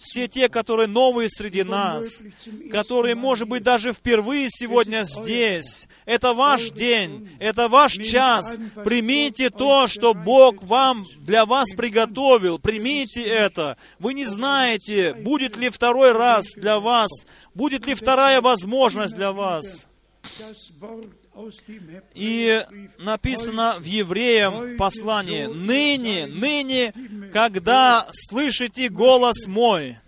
[0.00, 2.22] все те, которые новые среди нас,
[2.70, 5.88] которые, может быть, даже впервые сегодня здесь.
[6.04, 8.58] Это ваш день, это ваш час.
[8.84, 12.58] Примите то, что Бог вам, для вас приготовил.
[12.58, 13.76] Примите это.
[13.98, 17.10] Вы не знаете, будет ли второй раз для вас,
[17.54, 19.86] будет ли вторая возможность для вас.
[22.14, 22.64] И
[22.98, 26.92] написано в Евреям послании, «Ныне, ныне,
[27.32, 29.98] когда слышите голос мой,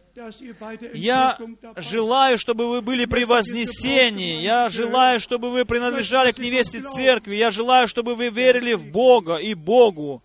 [0.93, 1.39] я
[1.77, 4.43] желаю, чтобы вы были при вознесении.
[4.43, 7.37] Я желаю, чтобы вы принадлежали к невесте церкви.
[7.37, 10.23] Я желаю, чтобы вы верили в Бога и Богу.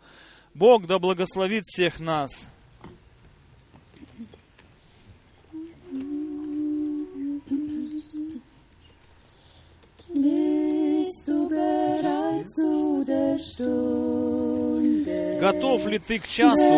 [0.53, 2.49] Бог да благословит всех нас.
[15.39, 16.73] Готов ли ты к часу,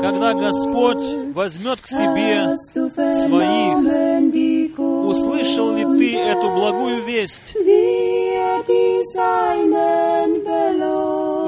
[0.00, 2.56] когда Господь возьмет к себе
[3.12, 3.76] своих?
[4.78, 7.54] Услышал ли ты эту благую весть?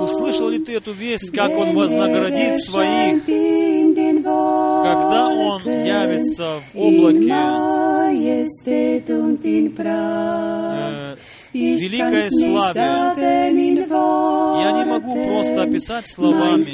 [0.05, 3.25] Услышал ли ты эту весть, как Он вознаградит своих,
[4.85, 7.35] когда Он явится в облаке
[10.67, 11.17] э,
[11.55, 12.81] великой славе.
[14.65, 16.65] Я не могу просто описать словами,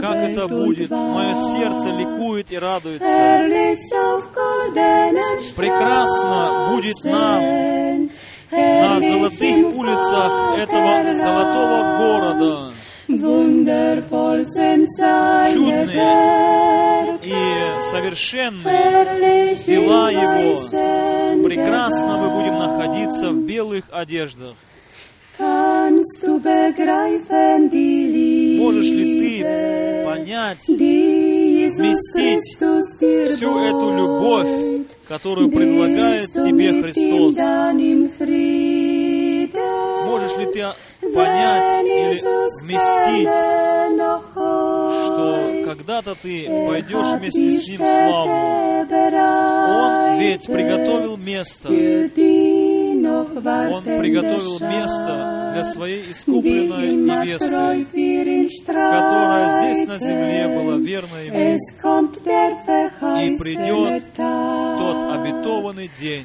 [0.00, 0.90] как это будет.
[0.90, 3.06] Мое сердце ликует и радуется.
[5.56, 8.10] Прекрасно будет нам
[8.52, 12.72] на золотых улицах этого золотого города.
[15.52, 15.98] Чудные и
[17.90, 21.44] совершенные дела Его.
[21.44, 24.54] Прекрасно мы будем находиться в белых одеждах.
[28.58, 29.32] Можешь ли ты
[30.04, 32.44] понять, вместить
[33.36, 34.50] всю эту любовь,
[35.08, 37.36] которую предлагает тебе Христос?
[40.06, 40.60] Можешь ли ты
[41.14, 42.20] понять или
[42.62, 43.28] вместить,
[45.04, 48.60] что когда-то ты пойдешь вместе с Ним в славу.
[48.90, 51.68] Он ведь приготовил место.
[51.68, 51.74] Он
[53.84, 57.86] приготовил место для своей искупленной невесты,
[58.74, 61.36] которая здесь на земле была верна Ему.
[63.20, 66.24] И придет тот обетованный день.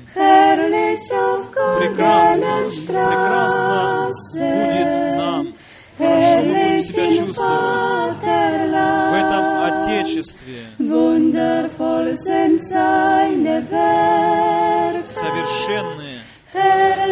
[1.79, 5.14] Прекрасно, прекрасно будет
[5.97, 10.59] будем себя чувствовать в этом Отечестве.
[15.05, 16.19] Совершенные,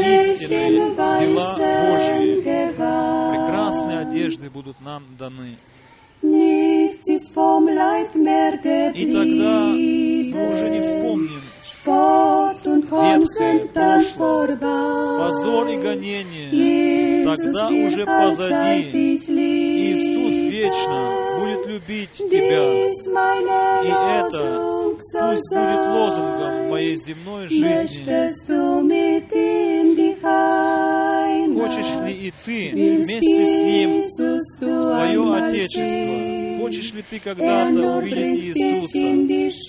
[0.01, 0.71] истинные
[1.19, 1.55] дела
[1.89, 2.41] Божьи,
[3.31, 5.55] прекрасные одежды будут нам даны.
[8.95, 9.59] И тогда
[10.33, 11.41] мы уже не вспомним
[11.85, 14.57] ветхое прошлое,
[15.19, 19.17] позор и гонение, тогда уже позади.
[19.93, 20.99] Иисус вечно
[21.39, 22.63] будет любить тебя.
[23.83, 23.89] И
[24.19, 24.43] это
[24.95, 28.05] пусть будет лозунгом моей земной жизни.
[31.73, 34.03] Хочешь ли и ты вместе с Ним
[34.59, 36.63] твое Отечество?
[36.63, 38.99] Хочешь ли ты когда-то увидеть Иисуса?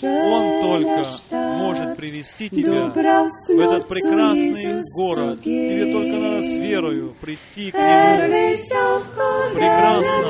[0.06, 5.42] Он только может привести тебя в этот прекрасный город.
[5.42, 8.28] Тебе только надо с верою прийти к Нему.
[9.54, 10.28] Прекрасно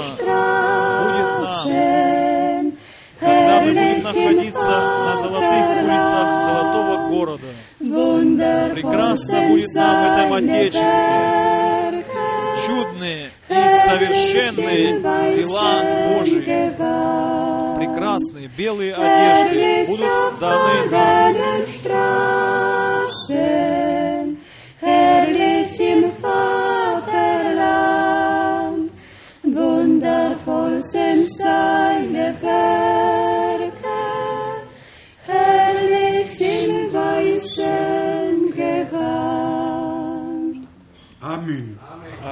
[1.02, 1.28] будет
[1.66, 2.72] нам,
[3.18, 7.46] когда мы будем находиться на золотых улицах золотого города.
[7.84, 12.04] Прекрасно будет нам в этом Отечестве.
[12.66, 13.54] Чудные и
[13.84, 15.00] совершенные
[15.36, 15.82] дела
[16.14, 16.40] Божьи,
[17.78, 21.34] прекрасные белые одежды будут даны нам.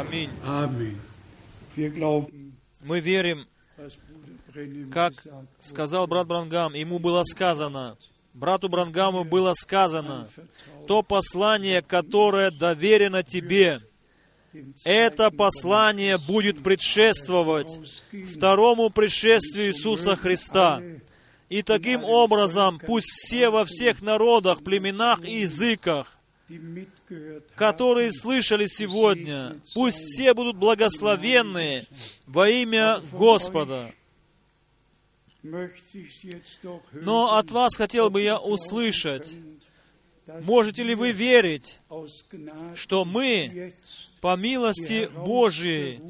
[0.02, 0.30] Аминь.
[1.76, 2.52] Glauben,
[2.82, 3.46] Мы верим,
[4.90, 5.14] как
[5.60, 7.96] сказал брат Брангам, ему было сказано,
[8.34, 10.28] брату Брангаму было сказано,
[10.86, 13.80] то послание, которое доверено тебе,
[14.84, 17.68] это послание будет предшествовать
[18.34, 20.82] второму пришествию Иисуса Христа.
[21.48, 26.18] И таким образом пусть все во всех народах, племенах и языках,
[27.54, 31.86] которые слышали сегодня, пусть все будут благословенны
[32.26, 33.92] во имя Господа.
[36.92, 39.30] Но от вас хотел бы я услышать,
[40.42, 41.80] можете ли вы верить,
[42.74, 43.74] что мы,
[44.20, 46.00] по милости Божией,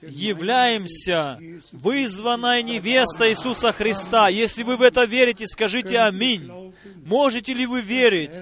[0.00, 1.40] являемся
[1.72, 4.28] вызванной невестой Иисуса Христа.
[4.28, 6.72] Если вы в это верите, скажите аминь.
[7.04, 8.34] Можете ли вы верить,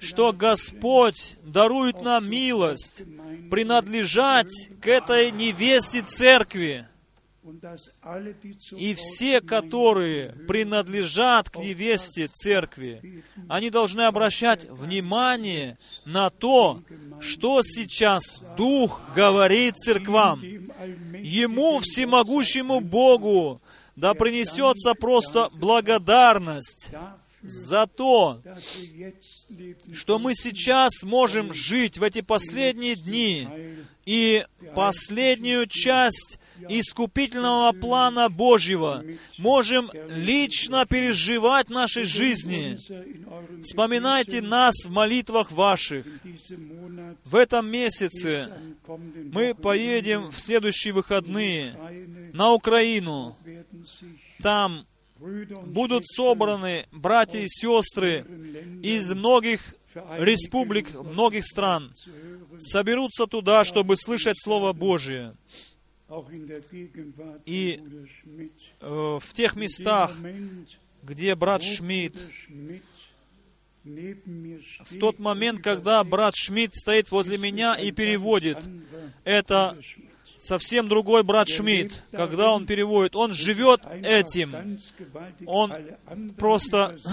[0.00, 3.02] что Господь дарует нам милость
[3.50, 6.86] принадлежать к этой невесте церкви?
[8.72, 16.82] И все, которые принадлежат к невесте церкви, они должны обращать внимание на то,
[17.20, 20.40] что сейчас Дух говорит церквам.
[20.42, 23.60] Ему, всемогущему Богу,
[23.96, 26.90] да принесется просто благодарность
[27.42, 28.42] за то,
[29.94, 33.48] что мы сейчас можем жить в эти последние дни
[34.04, 34.44] и
[34.74, 36.38] последнюю часть
[36.68, 39.02] искупительного плана Божьего
[39.38, 42.78] можем лично переживать в нашей жизни.
[43.62, 46.06] Вспоминайте нас в молитвах ваших.
[47.24, 48.52] В этом месяце
[49.32, 51.76] мы поедем в следующие выходные
[52.32, 53.36] на Украину.
[54.42, 54.86] Там
[55.66, 58.24] будут собраны братья и сестры
[58.82, 61.92] из многих республик, многих стран.
[62.58, 65.34] Соберутся туда, чтобы слышать Слово Божие.
[67.46, 67.80] И.
[68.80, 70.12] Э, В тех местах,
[71.02, 72.16] где брат Шмидт,
[73.84, 78.58] в тот момент, когда брат Шмидт стоит возле меня и переводит,
[79.24, 79.78] это.
[80.40, 83.14] Совсем другой брат Шмидт, когда он переводит.
[83.14, 84.80] Он живет этим.
[85.46, 85.72] Он
[86.36, 86.98] просто-.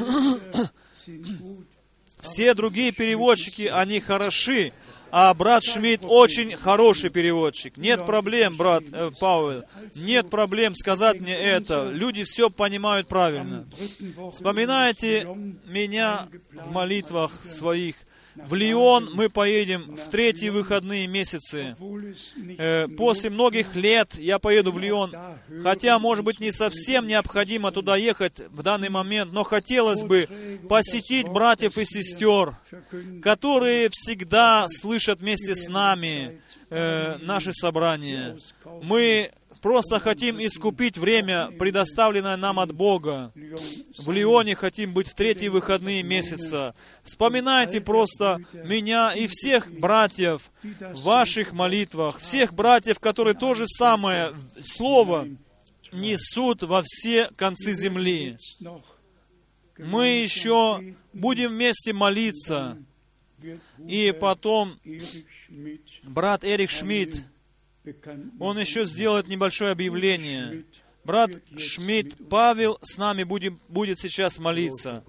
[2.21, 4.73] Все другие переводчики, они хороши,
[5.11, 7.77] а брат Шмидт очень хороший переводчик.
[7.77, 9.63] Нет проблем, брат э, Пауэлл.
[9.95, 11.89] Нет проблем сказать мне это.
[11.91, 13.67] Люди все понимают правильно.
[14.33, 15.27] Вспоминайте
[15.65, 17.95] меня в молитвах своих.
[18.45, 21.75] В Лион мы поедем в третьи выходные месяцы.
[22.57, 25.13] Э, После многих лет я поеду в Лион.
[25.63, 30.27] Хотя, может быть, не совсем необходимо туда ехать в данный момент, но хотелось бы
[30.69, 32.55] посетить братьев и сестер,
[33.21, 38.37] которые всегда слышат вместе с нами э, наши собрания.
[38.83, 39.31] Мы
[39.67, 43.33] просто хотим искупить время, предоставленное нам от Бога.
[43.97, 46.73] В Лионе хотим быть в третьи выходные месяца.
[47.03, 54.33] Вспоминайте просто меня и всех братьев в ваших молитвах, всех братьев, которые то же самое
[54.63, 55.27] слово
[55.91, 58.37] несут во все концы земли.
[59.77, 62.77] Мы еще будем вместе молиться.
[63.85, 64.79] И потом
[66.03, 67.25] брат Эрик Шмидт,
[68.39, 70.65] он еще сделает небольшое объявление.
[71.03, 75.03] Брат Шмидт Павел с нами будем, будет сейчас молиться.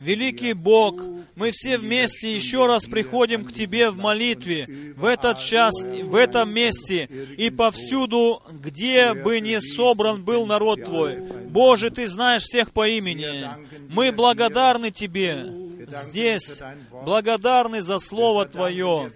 [0.00, 1.00] Великий Бог,
[1.36, 6.52] мы все вместе еще раз приходим к Тебе в молитве, в этот час, в этом
[6.52, 7.08] месте
[7.38, 11.20] и повсюду, где бы ни собран был народ Твой.
[11.48, 13.48] Боже, Ты знаешь всех по имени.
[13.88, 15.46] Мы благодарны Тебе
[15.88, 16.60] здесь,
[17.04, 19.12] благодарны за Слово Твое,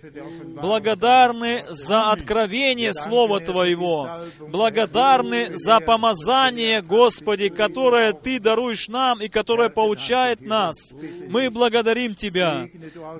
[0.60, 4.08] благодарны за откровение Слова Твоего,
[4.48, 10.92] благодарны за помазание, Господи, которое Ты даруешь нам и которое поучает нас.
[11.28, 12.68] Мы благодарим Тебя.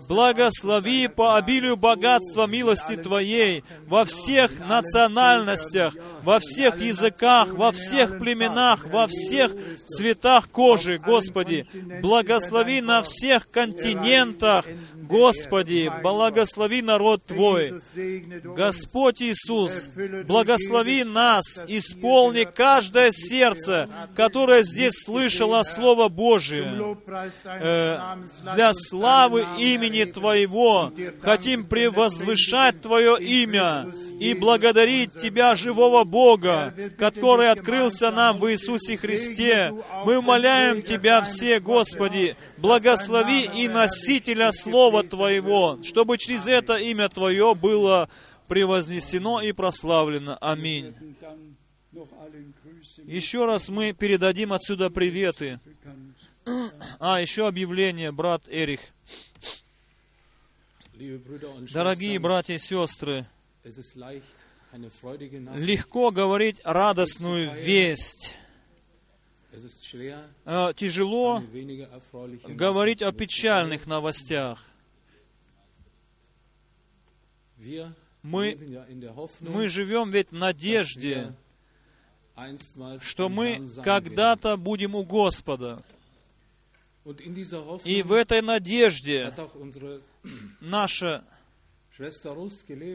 [0.08, 8.88] Благослови по обилию богатства милости Твоей во всех национальностях, во всех языках, во всех племенах,
[8.88, 9.52] во всех
[9.86, 11.66] цветах кожи, Господи.
[12.02, 14.55] Благослови на всех континентах,
[14.94, 15.90] Господи.
[16.02, 17.74] Благослови народ Твой.
[18.44, 19.88] Господь Иисус,
[20.26, 26.96] благослови нас, исполни каждое сердце, которое здесь слышало Слово Божие.
[27.44, 28.00] Э,
[28.54, 33.86] Для славы имени Твоего хотим превозвышать Твое имя
[34.20, 39.72] и благодарить Тебя, живого Бога, который открылся нам в Иисусе Христе.
[40.04, 47.54] Мы умоляем Тебя все, Господи, благослови и носителя Слова Твоего, чтобы через это имя Твое
[47.54, 48.08] было
[48.48, 50.38] превознесено и прославлено.
[50.40, 50.94] Аминь.
[53.04, 55.60] Еще раз мы передадим отсюда приветы.
[56.98, 58.80] А, еще объявление, брат Эрих.
[61.72, 63.26] Дорогие братья и сестры,
[65.56, 68.34] легко говорить радостную весть.
[70.44, 71.42] Э, Тяжело
[72.46, 74.64] говорить о печальных новостях.
[78.22, 78.58] Мы,
[79.40, 81.34] мы живем ведь в надежде,
[83.00, 85.82] что мы когда-то будем у Господа.
[87.84, 89.32] И в этой надежде
[90.60, 91.24] наша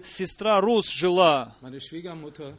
[0.06, 1.56] сестра Рус жила.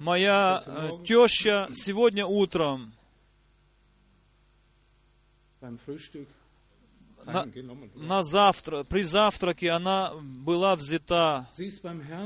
[0.01, 2.93] Моя э, теща сегодня утром
[7.27, 7.91] eingenommen.
[7.95, 11.49] на завтра, при завтраке она была взята.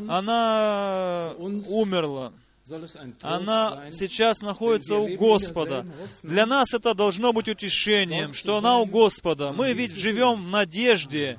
[0.08, 2.32] Она умерла.
[2.68, 5.86] ein Trost Она сейчас находится у Господа.
[6.22, 9.52] Для нас это должно быть утешением, что она у Господа.
[9.52, 11.38] Мы ведь живем в надежде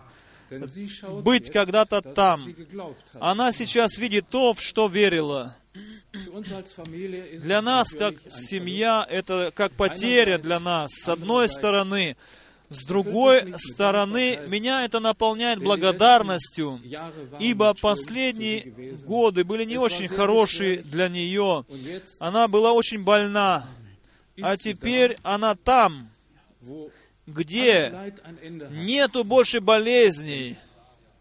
[1.24, 2.54] быть когда-то там.
[3.20, 5.56] Она сейчас видит то, в что верила.
[6.14, 12.16] Для нас, как семья, это как потеря для нас, с одной стороны.
[12.70, 16.82] С другой стороны, меня это наполняет благодарностью,
[17.40, 21.66] ибо последние годы были не очень хорошие для нее.
[22.20, 23.66] Она была очень больна,
[24.42, 26.10] а теперь она там,
[27.28, 28.14] где
[28.72, 30.58] нету больше болезней.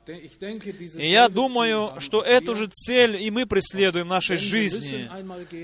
[0.06, 5.10] И я думаю, что эту же цель и мы преследуем в нашей жизни.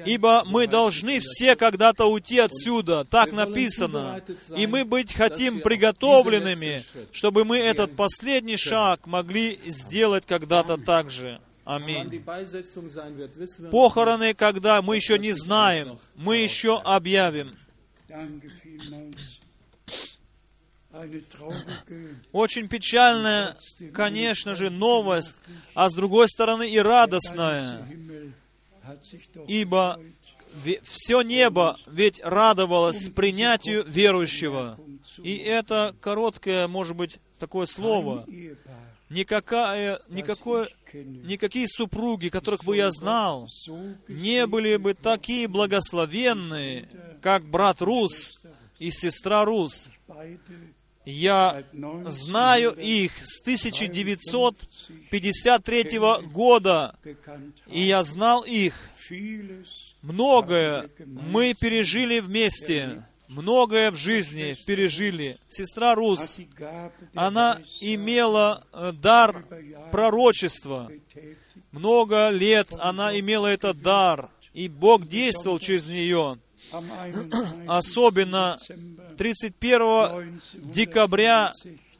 [0.05, 4.21] Ибо мы должны все когда-то уйти отсюда, так написано.
[4.57, 11.41] И мы быть хотим приготовленными, чтобы мы этот последний шаг могли сделать когда-то так же.
[11.65, 12.25] Аминь.
[13.71, 17.57] Похороны, когда мы еще не знаем, мы еще объявим.
[22.33, 23.57] Очень печальная,
[23.95, 25.41] конечно же, новость,
[25.75, 27.87] а с другой стороны и радостная,
[29.49, 29.99] ибо
[30.83, 34.79] все небо ведь радовалось принятию верующего.
[35.19, 38.27] И это короткое, может быть, такое слово.
[39.09, 43.49] Никакая, никакое, никакие супруги, которых бы я знал,
[44.09, 46.89] не были бы такие благословенные,
[47.21, 48.41] как брат Рус
[48.79, 49.91] и сестра Рус.
[51.05, 51.65] Я
[52.07, 55.99] знаю 1953 их с 1953
[56.29, 56.95] года,
[57.67, 58.75] и я знал их.
[60.03, 65.39] Многое мы пережили вместе, многое в жизни пережили.
[65.49, 66.39] Сестра Рус,
[67.15, 69.45] она имела э, дар
[69.91, 70.89] пророчества.
[71.73, 76.39] Много лет она имела этот дар, и Бог действовал через нее.
[76.73, 77.69] Am 31.
[77.69, 81.93] Особенно Dezember 31 декабря 1964,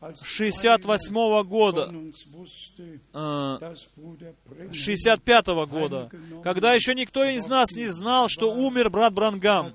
[0.00, 6.10] als 68 года, von uns wusste, э, 65 года,
[6.42, 9.74] когда еще никто из нас не знал, что умер брат Брангам.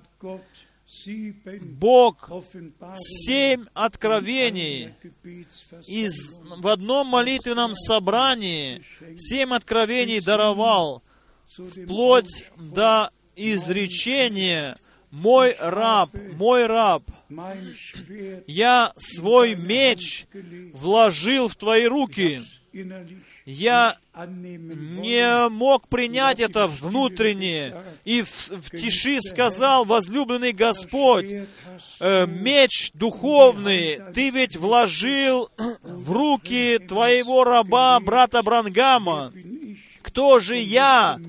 [1.62, 2.32] Бог
[2.96, 4.94] семь откровений
[5.88, 8.84] из, в одном молитвенном собрании
[9.18, 11.04] семь откровений даровал,
[11.48, 14.78] вплоть до изречения
[15.12, 17.04] «Мой раб, мой раб,
[18.48, 20.26] я свой меч
[20.74, 22.42] вложил в твои руки».
[23.46, 23.96] Я
[24.28, 27.76] не мог принять это внутренне.
[28.04, 31.32] И в, в тиши сказал возлюбленный Господь,
[32.00, 35.50] э, меч духовный ты ведь вложил
[35.84, 39.32] в руки твоего раба, брата Брангама.
[40.02, 41.20] Кто же я?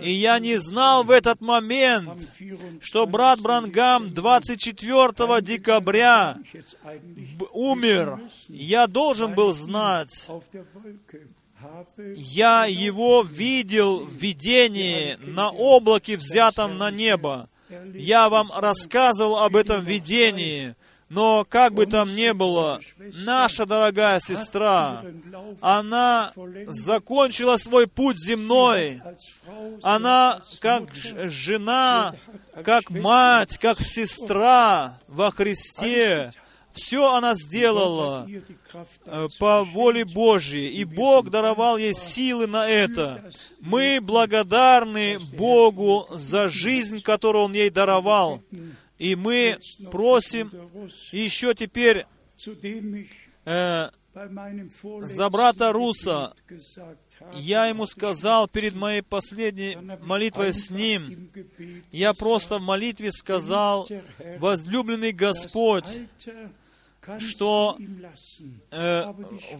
[0.00, 2.30] И я не знал в этот момент,
[2.80, 6.38] что брат Брангам 24 декабря
[7.52, 8.20] умер.
[8.48, 10.28] Я должен был знать.
[12.14, 17.48] Я его видел в видении на облаке, взятом на небо.
[17.94, 20.74] Я вам рассказывал об этом видении.
[21.08, 25.02] Но как бы там ни было, наша дорогая сестра,
[25.60, 26.32] она
[26.66, 29.00] закончила свой путь земной.
[29.82, 32.14] Она как жена,
[32.62, 36.30] как мать, как сестра во Христе.
[36.74, 38.28] Все она сделала
[39.04, 43.30] э, по воле Божьей, и Бог даровал ей силы на это.
[43.58, 48.42] Мы благодарны Богу за жизнь, которую Он ей даровал.
[48.98, 49.58] И мы
[49.90, 50.50] просим
[51.12, 52.06] еще теперь
[53.44, 53.90] э,
[55.02, 56.34] за брата Руса.
[57.34, 61.30] Я ему сказал перед моей последней молитвой с ним,
[61.90, 63.88] я просто в молитве сказал,
[64.38, 65.86] возлюбленный Господь,
[67.18, 67.78] что
[68.70, 69.12] э,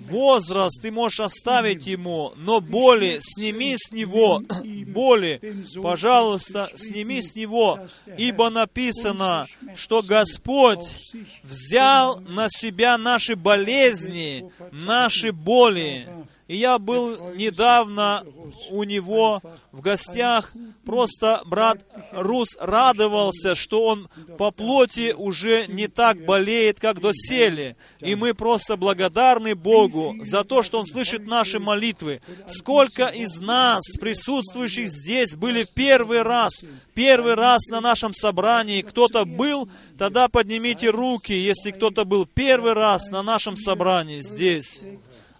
[0.09, 4.43] возраст ты можешь оставить ему, но боли сними с него,
[4.87, 5.41] боли,
[5.83, 7.81] пожалуйста, сними с него,
[8.17, 10.97] ибо написано, что Господь
[11.43, 16.09] взял на себя наши болезни, наши боли.
[16.49, 18.25] И я был недавно
[18.71, 20.55] у него в гостях.
[20.85, 24.09] Просто брат Рус радовался, что он
[24.39, 27.77] по плоти уже не так болеет, как доселе.
[28.01, 32.23] И мы просто благодарны Богу за то, что Он слышит наши молитвы.
[32.47, 36.65] Сколько из нас, присутствующих здесь, были первый раз,
[36.95, 38.81] первый раз на нашем собрании.
[38.81, 39.69] Кто-то был,
[39.99, 44.83] тогда поднимите руки, если кто-то был первый раз на нашем собрании здесь.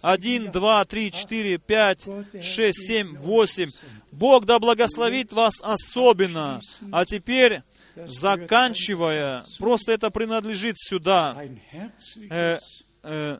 [0.01, 2.07] Один, два, три, четыре, пять,
[2.41, 3.71] шесть, семь, восемь.
[4.11, 6.61] Бог да благословит вас особенно.
[6.91, 7.61] А теперь,
[7.95, 11.41] заканчивая, просто это принадлежит сюда.
[12.29, 12.59] Э,
[13.03, 13.39] э,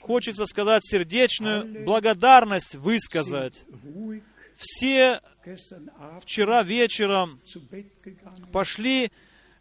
[0.00, 3.64] хочется сказать сердечную благодарность высказать.
[4.56, 5.20] Все
[6.20, 7.40] вчера вечером
[8.52, 9.10] пошли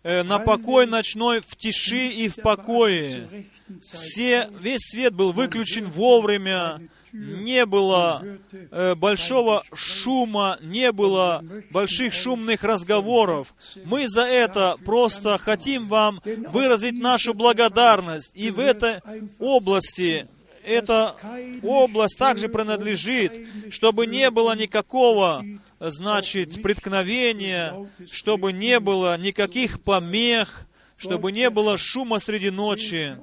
[0.03, 3.47] э, на покой ночной в тиши и в покое.
[3.91, 6.81] Все, весь свет был выключен вовремя,
[7.11, 13.55] не было э, большого шума, не было больших шумных разговоров.
[13.85, 18.31] Мы за это просто хотим вам выразить нашу благодарность.
[18.35, 19.01] И в этой
[19.39, 20.27] области
[20.63, 21.15] эта
[21.63, 25.45] область также принадлежит, чтобы не было никакого,
[25.79, 30.65] значит, преткновения, чтобы не было никаких помех,
[30.97, 33.17] чтобы не было шума среди ночи.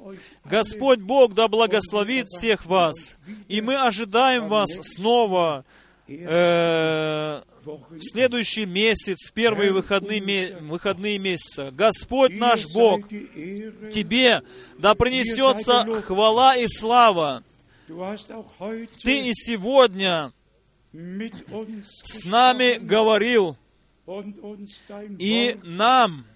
[0.45, 3.17] Господь Бог да благословит всех вас,
[3.49, 5.65] и мы ожидаем вас снова
[6.09, 11.71] э, в следующий месяц, в первые выходные, выходные месяца.
[11.71, 14.43] Господь наш Бог, Тебе
[14.79, 17.45] да принесется хвала и слава.
[19.03, 20.33] Ты и сегодня
[20.93, 23.57] с нами говорил,
[25.19, 26.27] и нам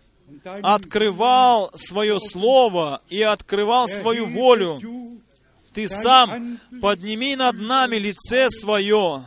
[0.62, 4.78] открывал свое слово и открывал свою волю.
[5.72, 9.26] Ты сам подними над нами лице свое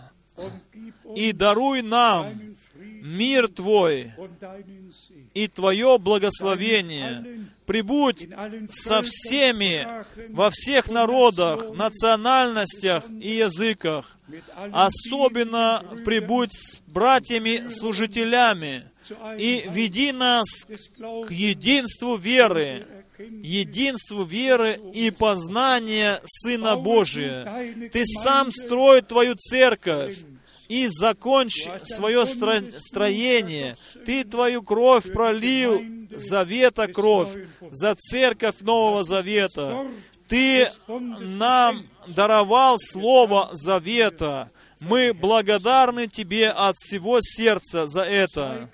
[1.15, 2.55] и даруй нам
[3.01, 4.13] мир Твой
[5.33, 7.47] и Твое благословение.
[7.65, 8.27] Прибудь
[8.71, 9.87] со всеми,
[10.29, 14.17] во всех народах, национальностях и языках.
[14.71, 18.85] Особенно прибудь с братьями-служителями
[19.37, 22.87] и веди нас к единству веры,
[23.17, 27.45] единству веры и познания Сына Божия.
[27.91, 30.17] Ты сам строй Твою церковь,
[30.69, 33.75] и закончь свое стро- строение.
[34.05, 35.81] Ты Твою кровь пролил,
[36.11, 37.31] завета кровь,
[37.71, 39.87] за церковь Нового Завета.
[40.27, 44.51] Ты нам даровал Слово Завета.
[44.79, 48.69] Мы благодарны Тебе от всего сердца за это.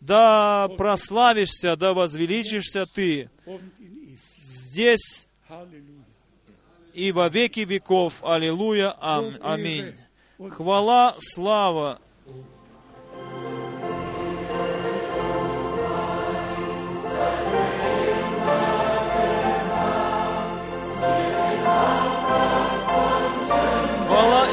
[0.00, 3.30] Да прославишься, да возвеличишься Ты
[4.16, 5.28] здесь
[6.92, 8.22] и во веки веков.
[8.24, 8.94] Аллилуйя.
[9.00, 9.94] Ам- Аминь.
[10.50, 12.00] Хвала, слава.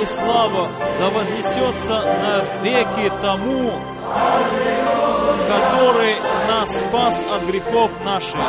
[0.01, 0.67] И слава
[0.99, 3.79] да вознесется на веки тому,
[5.47, 6.15] который
[6.47, 8.41] нас спас от грехов наших.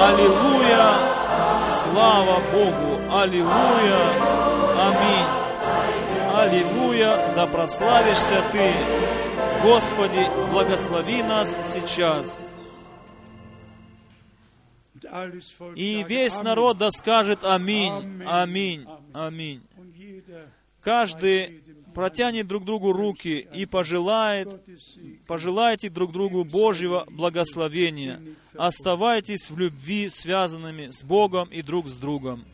[0.00, 1.14] Аллилуйя!
[1.62, 3.00] Слава Богу!
[3.10, 4.00] Аллилуйя!
[4.88, 5.26] Аминь!
[6.34, 7.32] Аллилуйя!
[7.34, 8.72] Да прославишься Ты!
[9.62, 12.46] Господи, благослови нас сейчас!
[15.76, 19.62] И весь народ да скажет Аминь, Аминь, Аминь.
[20.84, 21.62] Каждый
[21.94, 24.48] протянет друг другу руки и пожелает,
[25.26, 28.20] пожелайте друг другу Божьего благословения.
[28.56, 32.44] Оставайтесь в любви, связанными с Богом и друг с другом.